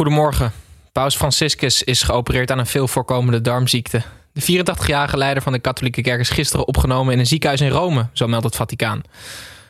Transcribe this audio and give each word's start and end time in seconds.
Goedemorgen. 0.00 0.52
Paus 0.92 1.16
Franciscus 1.16 1.82
is 1.82 2.02
geopereerd 2.02 2.50
aan 2.50 2.58
een 2.58 2.66
veel 2.66 2.88
voorkomende 2.88 3.40
darmziekte. 3.40 4.02
De 4.32 4.64
84-jarige 4.64 5.16
leider 5.16 5.42
van 5.42 5.52
de 5.52 5.58
katholieke 5.58 6.02
kerk 6.02 6.20
is 6.20 6.30
gisteren 6.30 6.66
opgenomen 6.66 7.12
in 7.12 7.18
een 7.18 7.26
ziekenhuis 7.26 7.60
in 7.60 7.68
Rome, 7.68 8.06
zo 8.12 8.26
meldt 8.26 8.44
het 8.44 8.56
Vaticaan. 8.56 9.02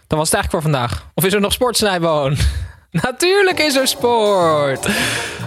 Dan 0.06 0.18
was 0.18 0.30
het 0.30 0.36
eigenlijk 0.36 0.50
voor 0.50 0.62
vandaag. 0.62 1.06
Of 1.14 1.24
is 1.24 1.32
er 1.32 1.40
nog 1.40 1.52
sport, 1.52 1.76
Snijboon? 1.76 2.36
Natuurlijk 2.90 3.58
is 3.58 3.76
er 3.76 3.88
sport! 3.88 4.88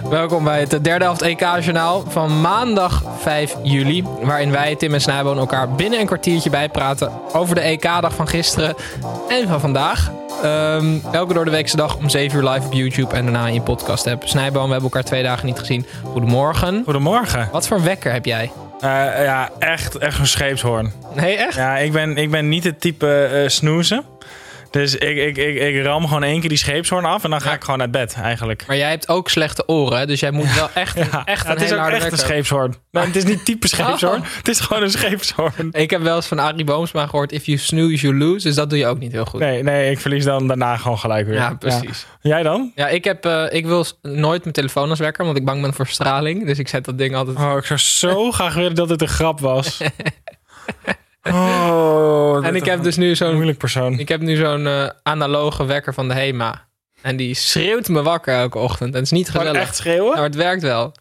Welkom 0.08 0.44
bij 0.44 0.60
het 0.60 0.84
derde 0.84 1.04
helft 1.04 1.22
EK-journaal 1.22 2.04
van 2.08 2.40
maandag 2.40 3.02
5 3.18 3.56
juli. 3.62 4.02
Waarin 4.22 4.50
wij, 4.50 4.76
Tim 4.76 4.94
en 4.94 5.00
Snijboon, 5.00 5.38
elkaar 5.38 5.70
binnen 5.74 6.00
een 6.00 6.06
kwartiertje 6.06 6.50
bijpraten 6.50 7.12
over 7.32 7.54
de 7.54 7.60
EK-dag 7.60 8.14
van 8.14 8.28
gisteren 8.28 8.74
en 9.28 9.48
van 9.48 9.60
vandaag. 9.60 10.10
Ehm, 10.42 10.98
elke 11.12 11.34
door 11.34 11.44
de 11.44 11.50
weekse 11.50 11.76
dag 11.76 11.96
om 11.96 12.08
7 12.08 12.38
uur 12.38 12.50
live 12.50 12.66
op 12.66 12.72
YouTube 12.72 13.14
en 13.14 13.22
daarna 13.22 13.46
in 13.46 13.54
je 13.54 13.60
podcast 13.60 14.06
app. 14.06 14.22
Snijboom, 14.26 14.66
we 14.66 14.72
hebben 14.72 14.90
elkaar 14.90 15.04
twee 15.04 15.22
dagen 15.22 15.46
niet 15.46 15.58
gezien. 15.58 15.86
Goedemorgen. 16.02 16.82
Goedemorgen. 16.84 17.48
Wat 17.52 17.66
voor 17.66 17.82
wekker 17.82 18.12
heb 18.12 18.24
jij? 18.24 18.50
Uh, 18.80 18.90
ja, 19.24 19.50
echt, 19.58 19.98
echt 19.98 20.18
een 20.18 20.26
scheepshoorn. 20.26 20.92
Nee, 21.14 21.36
echt? 21.36 21.56
Ja, 21.56 21.76
ik 21.76 21.92
ben, 21.92 22.16
ik 22.16 22.30
ben 22.30 22.48
niet 22.48 22.64
het 22.64 22.80
type 22.80 23.30
uh, 23.32 23.48
snoezen. 23.48 24.04
Dus 24.74 24.94
ik, 24.96 25.16
ik, 25.16 25.36
ik, 25.36 25.56
ik 25.60 25.84
ram 25.84 26.06
gewoon 26.06 26.22
één 26.22 26.40
keer 26.40 26.48
die 26.48 26.58
scheepshoorn 26.58 27.04
af 27.04 27.24
en 27.24 27.30
dan 27.30 27.40
ga 27.40 27.48
Ja. 27.48 27.54
ik 27.54 27.64
gewoon 27.64 27.78
naar 27.78 27.90
bed 27.90 28.14
eigenlijk. 28.22 28.64
Maar 28.66 28.76
jij 28.76 28.90
hebt 28.90 29.08
ook 29.08 29.28
slechte 29.28 29.68
oren, 29.68 30.06
dus 30.06 30.20
jij 30.20 30.30
moet 30.30 30.54
wel 30.54 30.68
echt, 30.74 30.96
Ja, 30.96 31.24
echt 31.24 31.44
ja, 31.44 31.50
een 31.50 31.56
het 31.58 31.70
is 31.70 31.72
ook 31.72 31.86
echt 31.88 32.12
een 32.12 32.18
scheepshoorn. 32.18 32.74
Nee, 32.90 33.04
het 33.04 33.16
is 33.16 33.24
niet 33.24 33.44
type 33.44 33.68
scheepshoorn. 33.74 34.20
Oh. 34.20 34.26
Het 34.36 34.48
is 34.48 34.60
gewoon 34.60 34.82
een 34.82 34.90
scheepshoorn. 34.90 35.68
Ik 35.70 35.90
heb 35.90 36.02
wel 36.02 36.16
eens 36.16 36.26
van 36.26 36.38
Arie 36.38 36.64
Boomsma 36.64 37.06
gehoord, 37.06 37.32
if 37.32 37.46
you 37.46 37.58
snooze, 37.58 38.06
you 38.06 38.18
lose. 38.18 38.46
Dus 38.46 38.54
dat 38.54 38.70
doe 38.70 38.78
je 38.78 38.86
ook 38.86 38.98
niet 38.98 39.12
heel 39.12 39.24
goed. 39.24 39.40
Nee, 39.40 39.62
nee, 39.62 39.90
ik 39.90 39.98
verlies 40.00 40.24
dan 40.24 40.46
daarna 40.46 40.76
gewoon 40.76 40.98
gelijk 40.98 41.26
weer. 41.26 41.34
Ja, 41.36 41.54
precies. 41.54 42.06
Jij 42.20 42.42
dan? 42.42 42.72
Ja, 42.74 42.88
ik, 42.88 43.04
heb, 43.04 43.24
eh, 43.24 43.44
ik 43.50 43.66
wil 43.66 43.86
nooit 44.02 44.42
mijn 44.42 44.54
telefoon 44.54 44.90
als 44.90 44.98
wekker, 44.98 45.24
want 45.24 45.36
ik 45.36 45.44
bang 45.44 45.62
ben 45.62 45.74
voor 45.74 45.86
straling. 45.86 46.46
Dus 46.46 46.58
ik 46.58 46.68
zet 46.68 46.84
dat 46.84 46.98
ding 46.98 47.14
altijd... 47.14 47.36
Oh, 47.36 47.56
ik 47.56 47.64
zou 47.64 47.78
zo 47.78 48.30
graag 48.32 48.54
willen 48.54 48.74
dat 48.74 48.88
het 48.88 49.00
een 49.02 49.08
grap 49.08 49.40
was. 49.40 49.80
Oh, 51.32 52.46
en 52.46 52.54
ik 52.54 52.64
heb 52.64 52.82
dus 52.82 52.96
nu 52.96 53.08
een 53.08 53.16
zo'n 53.16 53.34
moeilijk 53.34 53.58
persoon. 53.58 53.98
Ik 53.98 54.08
heb 54.08 54.20
nu 54.20 54.36
zo'n 54.36 54.66
eh, 54.66 54.88
analoge 55.02 55.64
wekker 55.64 55.94
van 55.94 56.08
de 56.08 56.14
HEMA. 56.14 56.64
En 57.02 57.16
die 57.16 57.34
schreeuwt 57.34 57.88
me 57.88 58.02
wakker 58.02 58.34
elke 58.34 58.58
ochtend. 58.58 58.88
En 58.90 58.94
het 58.96 59.04
is 59.04 59.10
niet 59.10 59.30
Gewoon 59.30 59.46
gezellig. 59.46 59.66
echt 59.68 59.76
schreeuwen? 59.76 60.14
Maar 60.14 60.22
het 60.22 60.34
werkt 60.34 60.62
wel. 60.62 60.92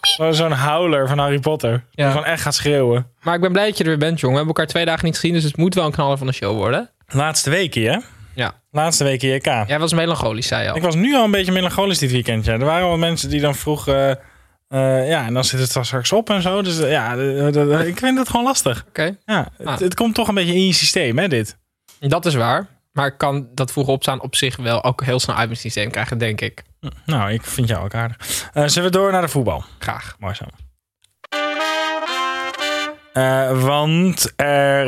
Gewoon 0.00 0.34
Zo'n 0.34 0.52
howler 0.52 1.08
van 1.08 1.18
Harry 1.18 1.38
Potter. 1.38 1.70
Ja. 1.70 2.04
Die 2.04 2.12
gewoon 2.12 2.24
echt 2.26 2.42
gaat 2.42 2.54
schreeuwen. 2.54 3.06
Maar 3.22 3.34
ik 3.34 3.40
ben 3.40 3.52
blij 3.52 3.66
dat 3.66 3.76
je 3.78 3.82
er 3.84 3.88
weer 3.90 3.98
bent, 3.98 4.20
jongen. 4.20 4.36
We 4.38 4.42
hebben 4.44 4.54
elkaar 4.56 4.72
twee 4.72 4.84
dagen 4.84 5.04
niet 5.04 5.14
gezien. 5.14 5.32
Dus 5.32 5.44
het 5.44 5.56
moet 5.56 5.74
wel 5.74 5.84
een 5.84 5.92
knaller 5.92 6.18
van 6.18 6.26
de 6.26 6.32
show 6.32 6.56
worden. 6.56 6.90
Laatste 7.08 7.50
weekje, 7.50 7.90
hè? 7.90 7.98
Ja. 8.34 8.52
Laatste 8.70 9.04
weekje 9.04 9.28
JK. 9.34 9.44
Jij 9.44 9.78
was 9.78 9.92
melancholisch, 9.92 10.46
zei 10.46 10.62
je 10.62 10.70
al. 10.70 10.76
Ik 10.76 10.82
was 10.82 10.94
nu 10.94 11.14
al 11.14 11.24
een 11.24 11.30
beetje 11.30 11.52
melancholisch 11.52 11.98
dit 11.98 12.10
weekend. 12.10 12.44
Ja. 12.44 12.52
Er 12.52 12.64
waren 12.64 12.86
al 12.86 12.96
mensen 12.96 13.30
die 13.30 13.40
dan 13.40 13.54
vroegen... 13.54 14.18
eh, 14.72 15.08
ja, 15.08 15.26
en 15.26 15.34
dan 15.34 15.44
zit 15.44 15.60
het 15.60 15.84
straks 15.86 16.12
op 16.12 16.30
en 16.30 16.42
zo. 16.42 16.62
Dus 16.62 16.80
eh, 16.80 16.90
ja, 16.90 17.16
eh, 17.16 17.86
ik 17.86 17.98
vind 17.98 18.18
het 18.18 18.28
gewoon 18.28 18.44
lastig. 18.44 18.84
Oké, 18.88 19.16
Ja, 19.26 19.48
het, 19.56 19.66
Ah. 19.66 19.78
het 19.78 19.94
komt 19.94 20.14
toch 20.14 20.28
een 20.28 20.34
beetje 20.34 20.54
in 20.54 20.66
je 20.66 20.72
systeem, 20.72 21.18
hè, 21.18 21.28
dit. 21.28 21.56
dat 22.00 22.26
is 22.26 22.34
waar. 22.34 22.66
Maar 22.92 23.06
ik 23.06 23.14
kan 23.18 23.48
dat 23.54 23.72
vroeg 23.72 23.86
opstaan 23.86 24.20
op 24.20 24.36
zich 24.36 24.56
wel 24.56 24.84
ook 24.84 25.04
heel 25.04 25.20
snel 25.20 25.36
uit 25.36 25.46
mijn 25.46 25.60
systeem 25.60 25.90
krijgen, 25.90 26.18
denk 26.18 26.40
ik. 26.40 26.62
Nou, 27.06 27.32
ik 27.32 27.42
vind 27.44 27.68
jou 27.68 27.84
ook 27.84 27.94
aardig. 27.94 28.16
Zullen 28.54 28.90
we 28.90 28.96
door 28.96 29.12
naar 29.12 29.20
de 29.20 29.28
voetbal? 29.28 29.64
Graag. 29.78 30.16
Mooi 30.18 30.34
zo. 30.34 30.44
Want 33.66 34.32
er, 34.36 34.86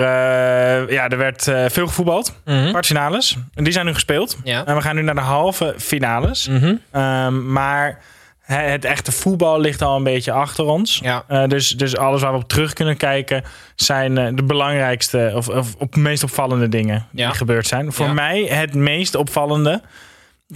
ja, 0.92 1.08
er 1.08 1.18
werd 1.18 1.42
veel 1.72 1.86
gevoetbald. 1.86 2.34
Kwartfinales. 2.44 3.36
En 3.54 3.64
die 3.64 3.72
zijn 3.72 3.86
nu 3.86 3.92
gespeeld. 3.94 4.36
Ja. 4.44 4.64
En 4.66 4.74
we 4.74 4.82
gaan 4.82 4.94
nu 4.96 5.02
naar 5.02 5.14
de 5.14 5.20
halve 5.20 5.74
finales. 5.78 6.48
Mhm. 6.48 6.74
Ehm, 6.90 7.52
maar 7.52 8.00
het 8.44 8.84
echte 8.84 9.12
voetbal 9.12 9.60
ligt 9.60 9.82
al 9.82 9.96
een 9.96 10.02
beetje 10.02 10.32
achter 10.32 10.64
ons. 10.64 10.98
Ja. 11.02 11.24
Eh, 11.28 11.46
dus, 11.46 11.68
dus 11.68 11.96
alles 11.96 12.22
waar 12.22 12.32
we 12.32 12.38
op 12.38 12.48
terug 12.48 12.72
kunnen 12.72 12.96
kijken 12.96 13.44
zijn 13.74 14.18
eh, 14.18 14.26
de 14.34 14.42
belangrijkste 14.44 15.32
of, 15.34 15.48
of 15.48 15.74
op 15.78 15.96
meest 15.96 16.22
opvallende 16.22 16.68
dingen 16.68 17.06
Ja. 17.12 17.26
die 17.26 17.36
gebeurd 17.36 17.66
zijn. 17.66 17.92
Voor 17.92 18.06
Ja. 18.06 18.12
mij 18.12 18.42
het 18.42 18.74
meest 18.74 19.14
opvallende. 19.14 19.82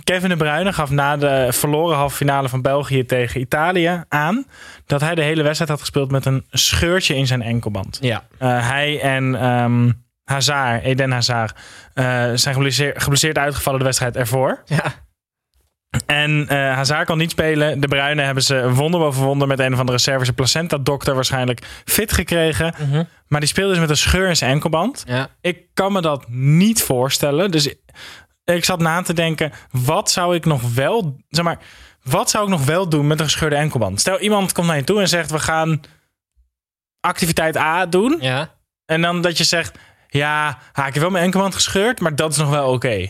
Kevin 0.04 0.28
de 0.28 0.36
Bruyne 0.36 0.72
gaf 0.72 0.90
na 0.90 1.16
de 1.16 1.46
verloren 1.50 1.96
halve 1.96 2.16
finale 2.16 2.48
van 2.48 2.62
België 2.62 3.04
tegen 3.04 3.40
Italië 3.40 4.02
aan 4.08 4.46
dat 4.86 5.00
hij 5.00 5.14
de 5.14 5.22
hele 5.22 5.42
wedstrijd 5.42 5.70
had 5.70 5.80
gespeeld 5.80 6.10
met 6.10 6.26
een 6.26 6.44
scheurtje 6.50 7.14
in 7.14 7.26
zijn 7.26 7.42
enkelband. 7.42 7.98
Ja. 8.00 8.22
Eh, 8.38 8.68
hij 8.68 9.00
en 9.00 9.34
ehm 9.40 9.90
Hazard, 10.24 10.82
Eden 10.82 11.10
Hazard, 11.10 11.58
zijn 12.40 12.54
geblesseerd, 12.54 13.02
geblesseerd 13.02 13.38
uitgevallen 13.38 13.78
de 13.78 13.84
wedstrijd 13.84 14.16
ervoor. 14.16 14.62
Ja. 14.64 14.82
En 16.06 16.48
eh 16.48 16.56
Hazard 16.74 17.06
kan 17.06 17.18
niet 17.18 17.30
spelen. 17.30 17.80
De 17.80 17.88
Bruyne 17.88 18.22
hebben 18.22 18.42
ze 18.42 18.72
wonder 18.72 19.00
boven 19.00 19.22
wonder 19.22 19.48
met 19.48 19.58
een 19.58 19.72
of 19.72 19.78
andere 19.78 19.98
Servische 19.98 20.32
placenta-dokter 20.32 21.14
waarschijnlijk 21.14 21.82
fit 21.84 22.12
gekregen. 22.12 22.74
Mhm. 22.78 23.04
Maar 23.26 23.40
die 23.40 23.48
speelde 23.48 23.70
dus 23.70 23.80
met 23.80 23.90
een 23.90 23.96
scheur 23.96 24.28
in 24.28 24.36
zijn 24.36 24.50
enkelband. 24.50 25.04
Ja. 25.06 25.28
Ik 25.40 25.66
kan 25.74 25.92
me 25.92 26.00
dat 26.00 26.28
niet 26.28 26.82
voorstellen. 26.82 27.50
Dus 27.50 27.66
ik, 27.66 27.78
ik 28.44 28.64
zat 28.64 28.80
na 28.80 29.02
te 29.02 29.12
denken, 29.12 29.52
wat 29.70 30.10
zou 30.10 30.34
ik 30.34 30.44
nog 30.44 30.74
wel, 30.74 31.16
zeg 31.28 31.44
maar, 31.44 31.58
wat 32.02 32.30
zou 32.30 32.44
ik 32.44 32.50
nog 32.50 32.64
wel 32.64 32.88
doen 32.88 33.06
met 33.06 33.18
een 33.18 33.24
gescheurde 33.24 33.56
enkelband? 33.56 34.00
Stel 34.00 34.18
iemand 34.18 34.52
komt 34.52 34.66
naar 34.66 34.76
je 34.76 34.84
toe 34.84 35.00
en 35.00 35.08
zegt, 35.08 35.30
we 35.30 35.38
gaan 35.38 35.80
activiteit 37.00 37.56
A 37.56 37.86
doen. 37.86 38.16
Ja. 38.20 38.54
En 38.84 39.02
dan 39.02 39.20
dat 39.20 39.38
je 39.38 39.44
zegt, 39.44 39.78
ja, 40.08 40.58
ha, 40.72 40.86
ik 40.86 40.92
heb 40.92 41.02
wel 41.02 41.10
mijn 41.10 41.24
enkelband 41.24 41.54
gescheurd, 41.54 42.00
maar 42.00 42.16
dat 42.16 42.30
is 42.30 42.36
nog 42.36 42.50
wel 42.50 42.72
oké. 42.72 43.08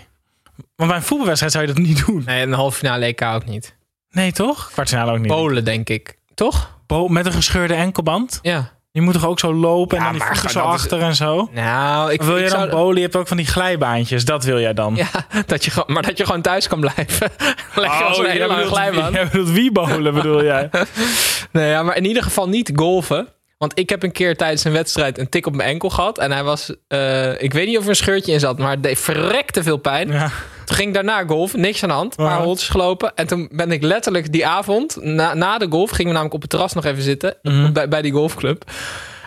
Want 0.77 0.91
bij 0.91 0.99
een 0.99 1.05
voetbalwedstrijd 1.07 1.53
zou 1.53 1.67
je 1.67 1.73
dat 1.73 1.83
niet 1.83 2.07
doen. 2.07 2.23
Nee, 2.27 2.43
een 2.43 2.53
halve 2.53 2.79
finale 2.79 3.05
EK 3.05 3.23
ook 3.23 3.45
niet. 3.47 3.77
Nee, 4.11 4.33
toch? 4.33 4.71
Kwartfinale 4.73 5.13
ook 5.13 5.19
niet. 5.19 5.27
Polen, 5.27 5.65
denk 5.65 5.89
ik. 5.89 6.19
Toch? 6.35 6.77
Bo- 6.87 7.09
met 7.09 7.27
een 7.27 7.33
gescheurde 7.33 7.75
enkelband? 7.75 8.39
Ja. 8.43 8.77
Je 8.91 9.01
moet 9.01 9.13
toch 9.15 9.27
ook 9.27 9.39
zo 9.39 9.55
lopen 9.55 9.97
en 9.99 10.03
Ja, 10.05 10.11
dan 10.11 10.19
die 10.19 10.29
voeten 10.29 10.51
zo 10.51 10.59
is- 10.59 10.65
achter 10.65 11.01
en 11.01 11.15
zo? 11.17 11.49
Nou, 11.53 12.13
ik 12.13 12.23
wil 12.23 12.37
ik 12.37 12.45
je 12.45 12.51
dan 12.51 12.59
zou- 12.59 12.71
bolen? 12.71 12.97
Je 12.97 13.03
hebt 13.03 13.17
ook 13.17 13.29
van 13.29 13.37
die 13.37 13.47
glijbaantjes. 13.47 14.25
Dat 14.25 14.45
wil 14.45 14.61
jij 14.61 14.75
dan? 14.75 14.95
Ja, 14.97 15.09
dat 15.47 15.65
je, 15.65 15.85
maar 15.87 16.03
dat 16.03 16.19
je 16.19 16.25
gewoon 16.25 16.43
thuis 16.43 16.69
kan 16.69 16.81
blijven. 16.81 17.31
Leg 17.75 17.99
je 17.99 18.05
als 18.05 18.19
een 18.19 18.27
hele 18.31 18.47
lange 18.47 18.65
glijbaan. 18.67 19.13
jij 19.19 19.25
bedoelt 19.29 19.51
wie 19.51 19.73
bedoel 19.73 20.45
jij? 20.45 20.71
Nee, 21.53 21.71
ja, 21.71 21.83
maar 21.83 21.97
in 21.97 22.05
ieder 22.05 22.23
geval 22.23 22.49
niet 22.49 22.73
golven. 22.75 23.29
Want 23.59 23.79
ik 23.79 23.91
heb 23.91 24.03
een 24.03 24.13
keer 24.13 24.37
tijdens 24.37 24.65
een 24.65 24.73
wedstrijd 24.73 25.19
een 25.19 25.29
tik 25.29 25.47
op 25.47 25.55
mijn 25.55 25.69
enkel 25.69 25.91
gehad. 25.91 26.19
En 26.19 26.33
hij 26.33 26.43
was, 26.45 26.75
eh, 26.89 27.43
ik 27.43 27.53
weet 27.53 27.67
niet 27.67 27.77
of 27.77 27.83
er 27.83 27.89
een 27.89 27.97
scheurtje 27.97 28.33
in 28.33 28.41
zat, 28.41 28.59
maar 28.59 28.71
het 28.71 28.83
deed 28.83 28.99
verrekte 28.99 29.63
veel 29.63 29.77
pijn. 29.77 30.09
Ja. 30.13 30.31
Toen 30.65 30.77
ging 30.77 30.89
ik 30.89 30.95
daarna 30.95 31.25
golven, 31.27 31.61
niks 31.61 31.83
aan 31.83 31.89
de 31.89 31.95
hand. 31.95 32.15
Ja. 32.17 32.43
holtjes 32.43 32.69
gelopen. 32.69 33.13
En 33.15 33.27
toen 33.27 33.49
ben 33.53 33.73
ik 33.73 33.83
letterlijk 33.83 34.33
die 34.33 34.47
avond, 34.47 34.97
na, 35.01 35.35
na 35.35 35.59
de 35.59 35.67
golf, 35.71 35.91
gingen 35.91 36.07
we 36.07 36.13
namelijk 36.13 36.35
op 36.35 36.41
het 36.41 36.51
terras 36.51 36.73
nog 36.73 36.85
even 36.85 37.03
zitten. 37.03 37.37
Mhm. 37.43 37.73
Bij, 37.73 37.89
bij 37.89 38.03
die 38.03 38.13
golfclub. 38.13 38.65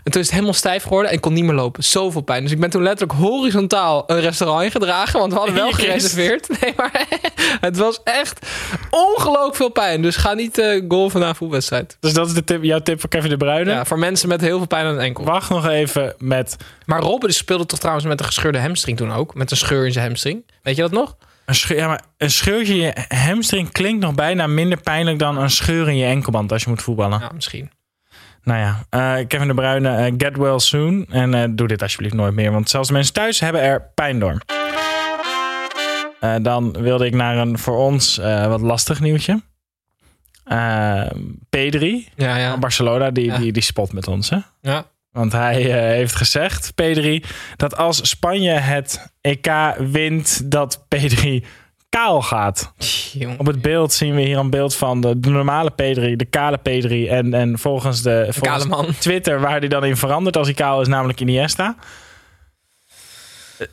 En 0.04 0.12
toen 0.12 0.22
is 0.22 0.28
het 0.28 0.36
helemaal 0.36 0.54
stijf 0.54 0.84
geworden 0.84 1.10
en 1.10 1.16
ik 1.16 1.22
kon 1.22 1.34
niet 1.34 1.44
meer 1.44 1.54
lopen. 1.54 1.84
Zoveel 1.84 2.22
pijn. 2.22 2.44
Dus 2.44 2.52
ik 2.52 2.60
ben 2.60 2.70
toen 2.70 2.84
letterlijk 2.84 3.20
horizontaal 3.20 4.04
een 4.08 4.20
restaurant 4.20 4.64
ingedragen. 4.64 5.20
Want 5.20 5.32
we 5.32 5.38
hadden 5.38 5.56
wel 5.56 5.72
gereserveerd. 5.82 6.50
Nee, 6.62 6.74
maar 6.76 7.08
het 7.62 7.78
was 7.78 8.04
echt 8.04 8.48
ongelooflijk 8.90 9.56
veel 9.56 9.70
pijn. 9.70 10.02
Dus 10.02 10.16
ga 10.16 10.34
niet 10.34 10.58
eh, 10.58 10.82
golven 10.88 11.20
na 11.20 11.28
een 11.28 11.36
voetbalwedstrijd. 11.36 11.98
Dus 12.00 12.14
dat 12.14 12.28
is 12.28 12.34
de 12.34 12.44
tip, 12.44 12.64
jouw 12.64 12.80
tip 12.80 13.00
voor 13.00 13.10
Kevin 13.10 13.30
de 13.30 13.38
Bruyne. 13.38 13.72
Ja, 13.72 13.86
voor 13.86 14.00
mensen 14.00 14.28
met 14.28 14.42
heel 14.42 14.58
veel 14.58 14.68
pijn 14.68 14.86
aan 14.86 14.94
het 14.94 15.02
enkel. 15.02 15.24
Wacht 15.24 15.50
nog 15.50 15.68
even 15.68 16.16
met 16.18 16.56
Maar 16.86 17.02
Robben 17.02 17.34
speelde 17.34 17.66
toch 17.66 17.80
trouwens 17.80 18.06
met 18.06 18.20
een 18.20 18.26
gescheurde 18.26 18.60
hamstring 18.60 18.98
toen 18.98 19.14
ook. 19.14 19.36
Met 19.36 19.52
een 19.52 19.58
scheur 19.58 19.86
in 19.86 19.92
zijn 19.92 20.06
hamstring. 20.06 20.44
Weet 20.62 20.76
je 20.76 20.82
dat 20.82 20.92
nog? 20.92 21.16
een 21.46 21.56
scheur. 21.56 21.78
Ja, 21.78 21.88
maar 21.88 22.02
een 22.18 22.32
scheurtje 22.32 22.74
in 22.74 22.80
je 22.80 23.16
hamstring 23.16 23.72
klinkt 23.72 24.04
nog 24.04 24.16
bijna 24.16 24.48
minder 24.48 24.82
pijnlijk 24.82 25.20
dan 25.20 25.38
een 25.38 25.50
scheur 25.50 25.90
in 25.90 25.98
je 25.98 26.06
enkelband 26.06 26.52
als 26.52 26.64
je 26.64 26.70
moet 26.70 26.82
voetballen. 26.82 27.20
Ja, 27.20 27.32
misschien. 27.34 27.72
Nou 28.44 28.60
ja, 28.60 28.86
eh, 28.90 29.28
Kevin 29.28 29.48
de 29.48 29.54
Bruyne, 29.54 29.90
eh, 29.96 30.14
get 30.18 30.38
well 30.38 30.60
soon. 30.60 31.06
En 31.10 31.34
eh, 31.34 31.44
doe 31.50 31.68
dit 31.68 31.82
alsjeblieft 31.82 32.14
nooit 32.14 32.34
meer, 32.34 32.52
want 32.52 32.70
zelfs 32.70 32.88
de 32.88 32.94
mensen 32.94 33.14
thuis 33.14 33.40
hebben 33.40 33.62
er 33.62 33.92
pijn 33.96 34.20
door. 34.20 34.38
Dan 36.42 36.72
wilde 36.72 37.06
ik 37.06 37.14
naar 37.14 37.38
een 37.38 37.58
voor 37.60 37.78
ons 37.78 38.18
wat 38.48 38.62
lastig 38.62 39.00
nieuwtje. 39.00 39.42
Eh, 40.44 41.06
Pedri 41.50 42.08
Ja, 42.16 42.38
ja. 42.38 42.58
Barcelona, 42.58 43.12
die, 43.12 43.26
Ja. 43.26 43.38
die, 43.38 43.52
die 43.52 43.64
spot 43.64 43.94
met 43.94 44.08
ons, 44.08 44.30
hè? 44.30 44.38
ja. 44.62 44.86
Want 45.12 45.32
hij 45.32 45.62
heeft 45.96 46.16
gezegd, 46.16 46.76
Pedri, 46.76 47.24
dat 47.56 47.76
als 47.78 48.10
Spanje 48.10 48.52
het 48.52 49.12
EK 49.22 49.48
wint, 49.78 50.52
dat 50.52 50.86
Pedri 50.88 51.46
kaal 51.92 52.22
gaat. 52.22 52.74
Jongen. 53.14 53.40
Op 53.40 53.46
het 53.46 53.62
beeld 53.62 53.94
zien 53.94 54.16
we 54.16 54.22
hier 54.22 54.38
een 54.38 54.50
beeld 54.50 54.76
van 54.76 55.02
de, 55.02 55.20
de 55.20 55.30
normale 55.30 55.72
Pedri, 55.72 56.16
de 56.16 56.26
kale 56.26 56.58
Pedri. 56.58 57.08
En, 57.08 57.34
en 57.34 57.60
volgens, 57.60 58.02
de, 58.02 58.28
volgens 58.30 58.64
kale 58.64 58.66
man. 58.66 58.94
Twitter, 59.00 59.40
waar 59.40 59.60
hij 59.60 59.68
dan 59.68 59.84
in 59.86 59.98
verandert 59.98 60.38
als 60.38 60.48
hij 60.48 60.56
kaal 60.56 60.82
is, 60.82 60.88
namelijk 60.88 61.20
Iniesta. 61.20 61.76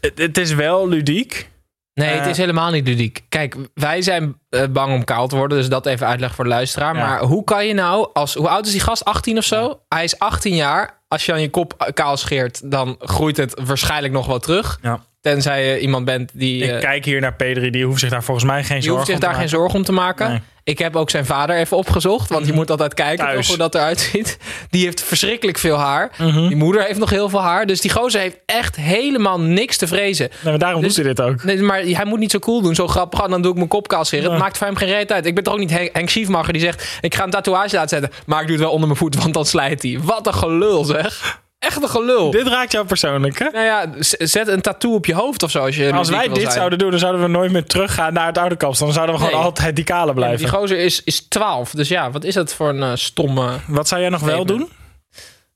Het, 0.00 0.12
het 0.18 0.38
is 0.38 0.54
wel 0.54 0.88
ludiek. 0.88 1.50
Nee, 1.94 2.10
Eh, 2.10 2.18
het 2.18 2.26
is 2.26 2.36
helemaal 2.36 2.70
niet 2.70 2.86
ludiek. 2.86 3.24
Kijk, 3.28 3.56
wij 3.74 4.02
zijn 4.02 4.38
eh, 4.48 4.64
bang 4.70 4.94
om 4.94 5.04
kaal 5.04 5.28
te 5.28 5.36
worden. 5.36 5.58
Dus 5.58 5.68
dat 5.68 5.86
even 5.86 6.06
uitleg 6.06 6.34
voor 6.34 6.44
de 6.44 6.50
luisteraar. 6.50 6.94
Ja. 6.96 7.06
Maar 7.06 7.20
hoe 7.20 7.44
kan 7.44 7.66
je 7.66 7.74
nou, 7.74 8.08
als, 8.12 8.34
hoe 8.34 8.48
oud 8.48 8.66
is 8.66 8.72
die 8.72 8.80
gast? 8.80 9.04
18 9.04 9.38
of 9.38 9.44
zo? 9.44 9.80
Hij 9.88 10.04
is 10.04 10.18
18 10.18 10.54
jaar. 10.54 11.00
Als 11.08 11.26
je 11.26 11.32
dan 11.32 11.40
je 11.40 11.50
kop 11.50 11.90
kaal 11.94 12.16
scheert, 12.16 12.70
dan 12.70 12.96
groeit 12.98 13.36
het 13.36 13.60
waarschijnlijk 13.64 14.12
nog 14.12 14.26
wel 14.26 14.38
terug. 14.38 14.78
Ja. 14.82 15.00
Tenzij 15.32 15.66
je 15.66 15.80
iemand 15.80 16.04
bent 16.04 16.30
die... 16.34 16.62
Ik 16.64 16.70
eh, 16.70 16.80
kijk 16.80 17.04
hier 17.04 17.20
naar 17.20 17.34
Pedri, 17.34 17.70
die 17.70 17.84
hoeft 17.84 18.00
zich 18.00 18.10
daar 18.10 18.22
volgens 18.24 18.46
mij 18.46 18.64
geen 18.64 18.76
je 18.76 18.82
zorgen 18.82 18.90
hoeft 18.92 19.06
zich 19.06 19.14
om 19.14 19.20
te 19.20 19.26
daar 19.26 19.34
geen 19.34 19.44
maken. 19.44 19.58
zorgen 19.58 19.78
om 19.78 19.84
te 19.84 19.92
maken. 19.92 20.28
Nee. 20.30 20.40
Ik 20.64 20.78
heb 20.78 20.96
ook 20.96 21.10
zijn 21.10 21.26
vader 21.26 21.56
even 21.56 21.76
opgezocht. 21.76 22.28
Want 22.28 22.46
je 22.46 22.52
moet 22.52 22.70
altijd 22.70 22.94
kijken 22.94 23.44
hoe 23.46 23.56
dat 23.56 23.74
eruit 23.74 24.00
ziet. 24.12 24.38
Die 24.70 24.84
heeft 24.84 25.02
verschrikkelijk 25.02 25.58
veel 25.58 25.76
haar. 25.76 26.10
Mhm. 26.18 26.46
Die 26.48 26.56
moeder 26.56 26.82
heeft 26.82 26.98
nog 26.98 27.10
heel 27.10 27.28
veel 27.28 27.40
haar. 27.42 27.66
Dus 27.66 27.80
die 27.80 27.90
gozer 27.90 28.20
heeft 28.20 28.36
echt 28.46 28.76
helemaal 28.76 29.40
niks 29.40 29.76
te 29.76 29.86
vrezen. 29.86 30.28
Nee, 30.28 30.50
maar 30.52 30.58
daarom 30.58 30.82
Dus- 30.82 30.94
doet 30.94 31.04
hij 31.04 31.14
dit 31.14 31.24
ook. 31.24 31.44
Nee, 31.44 31.62
maar 31.62 31.80
hij 31.80 32.04
moet 32.04 32.18
niet 32.18 32.30
zo 32.30 32.38
cool 32.38 32.62
doen. 32.62 32.74
Zo 32.74 32.86
grappig. 32.86 33.20
En 33.20 33.30
dan 33.30 33.42
doe 33.42 33.50
ik 33.50 33.56
mijn 33.56 33.68
kop 33.68 33.88
kaal 33.88 34.04
scheren. 34.04 34.24
Ja. 34.24 34.30
Het 34.30 34.40
maakt 34.40 34.58
voor 34.58 34.66
hem 34.66 34.76
geen 34.76 34.88
reet 34.88 35.12
uit. 35.12 35.26
Ik 35.26 35.34
ben 35.34 35.44
toch 35.44 35.52
ook 35.52 35.58
niet 35.60 35.70
Henk, 35.70 35.90
Henk 35.92 36.08
Schiefmacher 36.08 36.52
die 36.52 36.62
zegt... 36.62 36.98
ik 37.00 37.14
ga 37.14 37.24
een 37.24 37.30
tatoeage 37.30 37.74
laten 37.74 37.88
zetten. 37.98 38.10
Maar 38.26 38.40
ik 38.40 38.46
doe 38.46 38.54
het 38.56 38.64
wel 38.64 38.72
onder 38.72 38.86
mijn 38.88 39.00
voet, 39.00 39.16
want 39.22 39.34
dan 39.34 39.44
slijt 39.46 39.82
hij. 39.82 39.98
Wat 40.02 40.26
een 40.26 40.34
gelul 40.34 40.84
zeg. 40.84 41.40
Echt 41.58 41.82
een 41.82 41.88
gelul. 41.88 42.30
Dit 42.30 42.46
raakt 42.46 42.72
jou 42.72 42.86
persoonlijk, 42.86 43.38
hè? 43.38 43.48
Nou 43.50 43.64
ja, 43.64 43.86
zet 44.18 44.48
een 44.48 44.60
tattoo 44.60 44.94
op 44.94 45.06
je 45.06 45.14
hoofd 45.14 45.42
of 45.42 45.50
zo. 45.50 45.64
Als, 45.64 45.76
je 45.76 45.92
Als 45.92 46.08
wij 46.08 46.28
dit 46.28 46.40
zijn. 46.40 46.52
zouden 46.52 46.78
doen, 46.78 46.90
dan 46.90 46.98
zouden 46.98 47.22
we 47.22 47.28
nooit 47.28 47.52
meer 47.52 47.64
teruggaan 47.64 48.12
naar 48.12 48.26
het 48.26 48.38
oude 48.38 48.56
kapsel. 48.56 48.84
Dan 48.84 48.94
zouden 48.94 49.16
we 49.16 49.24
gewoon 49.24 49.42
altijd 49.42 49.76
die 49.76 49.84
kale 49.84 50.06
Ja, 50.06 50.12
blijven. 50.12 50.38
Die 50.38 50.48
gozer 50.48 50.78
is, 50.78 51.02
is 51.04 51.20
12. 51.28 51.70
Dus 51.70 51.88
ja, 51.88 52.10
wat 52.10 52.24
is 52.24 52.34
dat 52.34 52.54
voor 52.54 52.68
een 52.68 52.82
eh, 52.82 52.90
stomme... 52.94 53.50
Wat 53.66 53.88
zou 53.88 54.00
jij 54.00 54.10
nog 54.10 54.20
wel 54.20 54.44
doen? 54.44 54.68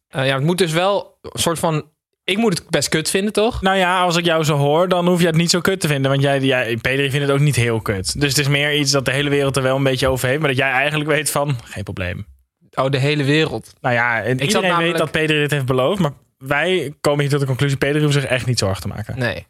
Eh, 0.09 0.27
ja, 0.27 0.35
het 0.35 0.45
moet 0.45 0.59
dus 0.59 0.73
wel 0.73 1.19
een 1.23 1.41
soort 1.41 1.59
van... 1.59 1.91
Ik 2.25 2.37
moet 2.37 2.59
het 2.59 2.71
best 2.71 2.89
kut 2.89 3.11
vinden, 3.11 3.33
toch? 3.33 3.63
Nou 3.63 3.77
ja, 3.77 4.01
als 4.01 4.17
ik 4.17 4.25
jou 4.25 4.45
zo 4.45 4.57
hoor, 4.57 4.89
dan 4.89 5.07
hoef 5.09 5.21
je 5.21 5.27
het 5.27 5.37
niet 5.37 5.51
zo 5.51 5.61
kut 5.61 5.81
te 5.81 5.89
vinden. 5.89 6.11
Want 6.11 6.23
jij, 6.23 6.41
jij 6.41 6.77
Pedri 6.77 7.11
vindt 7.11 7.27
het 7.27 7.35
ook 7.37 7.43
niet 7.43 7.57
heel 7.57 7.81
kut. 7.81 8.21
Dus 8.21 8.29
het 8.29 8.39
is 8.39 8.49
meer 8.49 8.75
iets 8.75 8.91
dat 8.91 9.05
de 9.05 9.13
hele 9.13 9.31
wereld 9.31 9.57
er 9.57 9.63
wel 9.63 9.77
een 9.77 9.83
beetje 9.83 10.09
over 10.09 10.29
heeft. 10.29 10.41
Maar 10.41 10.49
dat 10.49 10.59
jij 10.59 10.71
eigenlijk 10.71 11.11
weet 11.11 11.31
van, 11.31 11.57
geen 11.65 11.83
probleem. 11.85 12.27
Oh, 12.75 12.91
de 12.91 12.99
hele 12.99 13.25
wereld. 13.25 13.73
Nou 13.81 13.95
ja, 13.95 14.23
en 14.23 14.39
zat 14.39 14.41
iedereen 14.41 14.69
namelijk- 14.69 14.91
weet 14.93 15.01
dat 15.01 15.11
Pedri 15.11 15.39
dit 15.39 15.51
heeft 15.51 15.67
beloofd. 15.67 16.01
Maar 16.01 16.13
wij 16.39 16.95
komen 17.01 17.21
hier 17.21 17.31
tot 17.31 17.41
de 17.41 17.47
conclusie, 17.47 17.77
Pedri 17.79 18.01
hoeft 18.03 18.13
zich 18.15 18.25
echt 18.25 18.47
niet 18.47 18.59
zorgen 18.59 18.83
te 18.83 18.89
maken. 18.89 19.19
Nee. 19.19 19.47